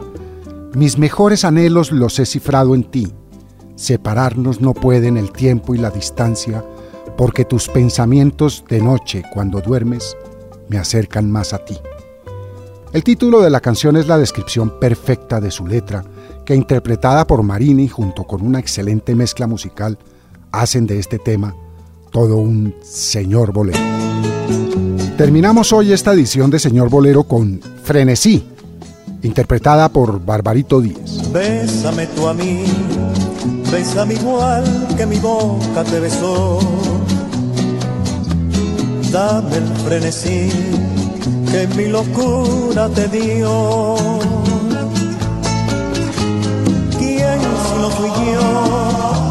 Mis 0.75 0.97
mejores 0.97 1.45
anhelos 1.45 1.91
los 1.91 2.19
he 2.19 2.25
cifrado 2.25 2.75
en 2.75 2.83
ti. 2.83 3.07
Separarnos 3.75 4.59
no 4.59 4.73
pueden 4.73 5.17
el 5.17 5.31
tiempo 5.31 5.73
y 5.73 5.77
la 5.77 5.89
distancia, 5.89 6.63
porque 7.19 7.43
tus 7.43 7.67
pensamientos 7.67 8.63
de 8.69 8.79
noche 8.79 9.23
cuando 9.33 9.59
duermes 9.59 10.15
me 10.69 10.77
acercan 10.77 11.29
más 11.29 11.51
a 11.51 11.57
ti. 11.65 11.77
El 12.93 13.03
título 13.03 13.41
de 13.41 13.49
la 13.49 13.59
canción 13.59 13.97
es 13.97 14.07
la 14.07 14.17
descripción 14.17 14.79
perfecta 14.79 15.41
de 15.41 15.51
su 15.51 15.67
letra, 15.67 16.05
que 16.45 16.55
interpretada 16.55 17.27
por 17.27 17.43
Marini 17.43 17.89
junto 17.89 18.23
con 18.23 18.41
una 18.41 18.59
excelente 18.59 19.15
mezcla 19.15 19.47
musical, 19.47 19.99
hacen 20.53 20.87
de 20.87 20.97
este 20.97 21.19
tema 21.19 21.53
todo 22.09 22.37
un 22.37 22.73
señor 22.81 23.51
bolero. 23.51 23.79
Terminamos 25.17 25.73
hoy 25.73 25.91
esta 25.91 26.13
edición 26.13 26.49
de 26.49 26.59
Señor 26.59 26.89
Bolero 26.89 27.25
con 27.25 27.59
Frenesí, 27.83 28.47
interpretada 29.23 29.89
por 29.89 30.23
Barbarito 30.25 30.79
Díez. 30.79 31.29
Bésame 31.33 32.07
tú 32.07 32.29
a 32.29 32.33
mí, 32.33 32.63
bésame 33.69 34.13
igual 34.13 34.63
que 34.95 35.05
mi 35.05 35.19
boca 35.19 35.83
te 35.83 35.99
besó. 35.99 36.59
Dame 39.11 39.57
el 39.57 39.67
frenesí 39.83 40.49
que 41.51 41.67
mi 41.75 41.87
locura 41.87 42.87
te 42.89 43.07
dio. 43.07 43.95
¿Quién 46.99 47.39
si 47.39 47.75
no 47.81 47.89
fui 47.89 48.09
yo 48.09 48.47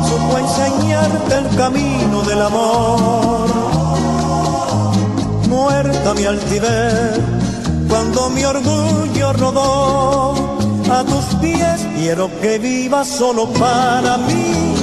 supo 0.09 0.39
enseñarte 0.39 1.35
el 1.39 1.57
camino 1.57 2.23
del 2.23 2.43
amor? 2.43 3.49
muerta 5.49 6.15
mi 6.15 6.25
altivez 6.25 7.21
cuando 7.89 8.31
mi 8.31 8.45
orgullo 8.45 9.33
rodó 9.33 10.35
a 10.91 11.05
tus 11.05 11.25
pies. 11.41 11.87
Quiero 11.97 12.29
que 12.41 12.59
vivas 12.59 13.07
solo 13.07 13.47
para 13.53 14.17
mí 14.19 14.75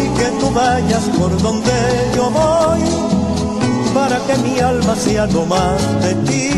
y 0.00 0.18
que 0.18 0.26
tú 0.38 0.50
vayas 0.50 1.04
por 1.18 1.30
donde 1.40 1.72
yo 2.14 2.30
voy 2.30 3.05
para 3.96 4.18
que 4.26 4.34
mi 4.44 4.60
alma 4.60 4.94
sea 4.94 5.26
no 5.26 5.42
más 5.46 5.80
de 6.04 6.12
ti. 6.26 6.50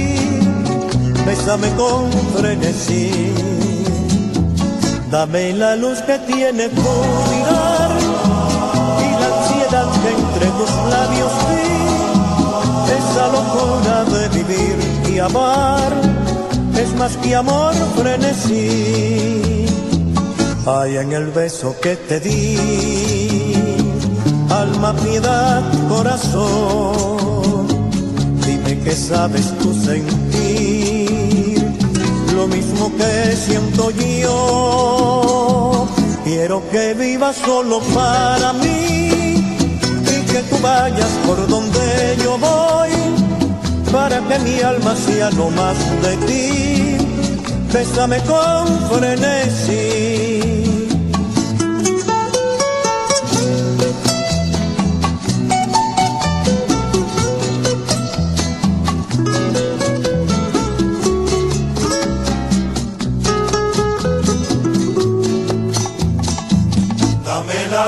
Bésame 1.25 1.69
con 1.81 2.11
frenesí, 2.35 3.11
dame 5.11 5.53
la 5.53 5.77
luz 5.77 5.99
que 6.09 6.17
tiene 6.31 6.69
tu 6.71 6.91
mirar 7.33 7.91
y 9.07 9.09
la 9.21 9.27
ansiedad 9.35 9.89
que 10.03 10.11
entre 10.21 10.47
tus 10.59 10.73
labios 10.95 11.33
vi 11.49 11.69
esa 13.01 13.25
locura 13.37 13.97
de 14.15 14.23
vivir 14.39 14.77
y 15.13 15.19
amar 15.19 15.93
es 16.83 16.91
más 16.95 17.17
que 17.19 17.37
amor 17.37 17.75
frenesí. 17.97 19.67
Hay 20.67 20.97
en 20.97 21.13
el 21.13 21.27
beso 21.31 21.75
que 21.83 21.97
te 21.97 22.21
di, 22.21 22.57
alma, 24.51 24.93
piedad, 24.95 25.63
corazón, 25.89 27.18
que 28.89 28.97
sabes 28.97 29.53
tú 29.59 29.75
sentir 29.75 31.61
lo 32.35 32.47
mismo 32.49 32.91
que 32.97 33.37
siento 33.37 33.91
yo. 33.91 35.87
Quiero 36.25 36.63
que 36.71 36.95
vivas 36.95 37.37
solo 37.37 37.81
para 37.95 38.55
mí 38.55 39.45
y 40.15 40.23
que 40.31 40.41
tú 40.49 40.57
vayas 40.63 41.11
por 41.27 41.47
donde 41.49 42.17
yo 42.25 42.39
voy 42.39 42.91
para 43.93 44.21
que 44.27 44.39
mi 44.39 44.61
alma 44.61 44.97
sea 44.97 45.29
no 45.33 45.51
más 45.51 45.77
de 46.05 46.17
ti. 46.27 46.97
Bésame 47.71 48.19
con 48.23 48.67
frenesí. 48.89 50.58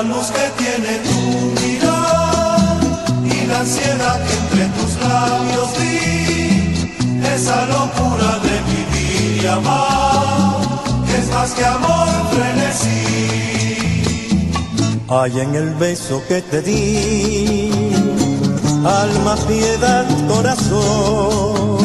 La 0.01 0.07
luz 0.07 0.27
que 0.31 0.45
tiene 0.63 0.93
tu 1.07 1.19
mirar 1.61 2.79
y 3.23 3.45
la 3.47 3.59
ansiedad 3.59 4.19
que 4.25 4.33
entre 4.41 4.65
tus 4.77 4.91
labios 5.07 5.69
esa 7.35 7.65
locura 7.67 8.31
de 8.45 8.55
vivir 8.71 9.43
y 9.43 9.47
amar, 9.47 10.57
es 11.17 11.25
más 11.33 11.51
que 11.51 11.65
amor 11.65 12.09
frenesí. 12.33 13.03
Hay 15.07 15.39
en 15.39 15.55
el 15.55 15.73
beso 15.75 16.21
que 16.27 16.41
te 16.41 16.61
di, 16.61 17.71
alma, 18.83 19.35
piedad, 19.47 20.05
corazón, 20.27 21.79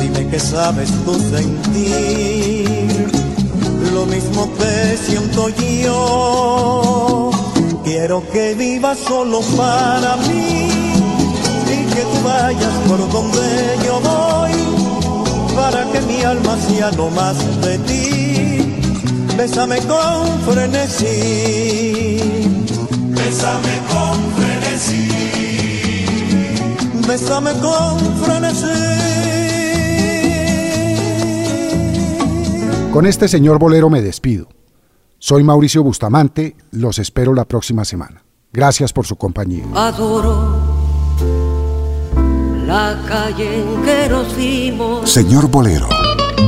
dime 0.00 0.28
que 0.30 0.40
sabes 0.40 0.90
tú 1.04 1.14
sentir 1.34 2.73
lo 3.94 4.04
mismo 4.06 4.50
que 4.58 4.96
siento 4.96 5.48
yo. 5.84 7.30
Quiero 7.84 8.28
que 8.32 8.54
vivas 8.54 8.98
solo 8.98 9.40
para 9.56 10.16
mí 10.16 10.68
y 11.74 11.94
que 11.94 12.02
tú 12.02 12.18
vayas 12.24 12.74
por 12.88 12.98
donde 13.12 13.78
yo 13.86 14.00
voy 14.00 14.52
para 15.54 15.84
que 15.92 16.00
mi 16.00 16.22
alma 16.22 16.56
sea 16.66 16.90
no 16.90 17.08
más 17.10 17.36
de 17.62 17.78
ti. 17.78 18.82
Bésame 19.36 19.78
con 19.92 20.40
frenesí. 20.46 22.20
Bésame 23.18 23.74
con 23.92 24.16
frenesí. 24.36 25.08
Bésame 27.06 27.52
con 27.60 27.98
frenesí. 28.22 29.43
Con 32.94 33.06
este 33.06 33.26
señor 33.26 33.58
bolero 33.58 33.90
me 33.90 34.00
despido. 34.00 34.46
Soy 35.18 35.42
Mauricio 35.42 35.82
Bustamante, 35.82 36.54
los 36.70 37.00
espero 37.00 37.34
la 37.34 37.44
próxima 37.44 37.84
semana. 37.84 38.22
Gracias 38.52 38.92
por 38.92 39.04
su 39.04 39.16
compañía. 39.16 39.64
Adoro 39.74 40.60
la 42.64 42.96
calle 43.08 43.62
en 43.62 43.82
que 43.82 44.08
nos 44.08 44.36
vimos. 44.36 45.10
Señor 45.10 45.50
Bolero, 45.50 45.88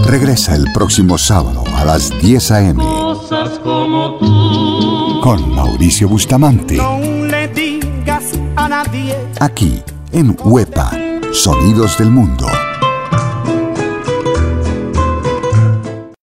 regresa 0.07 0.55
el 0.55 0.66
próximo 0.72 1.18
sábado 1.18 1.64
a 1.74 1.84
las 1.84 2.16
10 2.20 2.51
a.m. 2.53 2.80
Cosas 2.80 3.59
como 3.59 4.16
tú. 4.20 5.20
Con 5.22 5.53
Mauricio 5.53 6.09
Bustamante. 6.09 6.76
No 6.76 7.01
le 7.26 7.49
digas 7.49 8.22
a 8.55 8.68
nadie. 8.68 9.16
Aquí, 9.40 9.82
en 10.12 10.36
Huepa, 10.44 10.92
Sonidos 11.32 11.99
del 11.99 12.12
Mundo. 12.12 12.47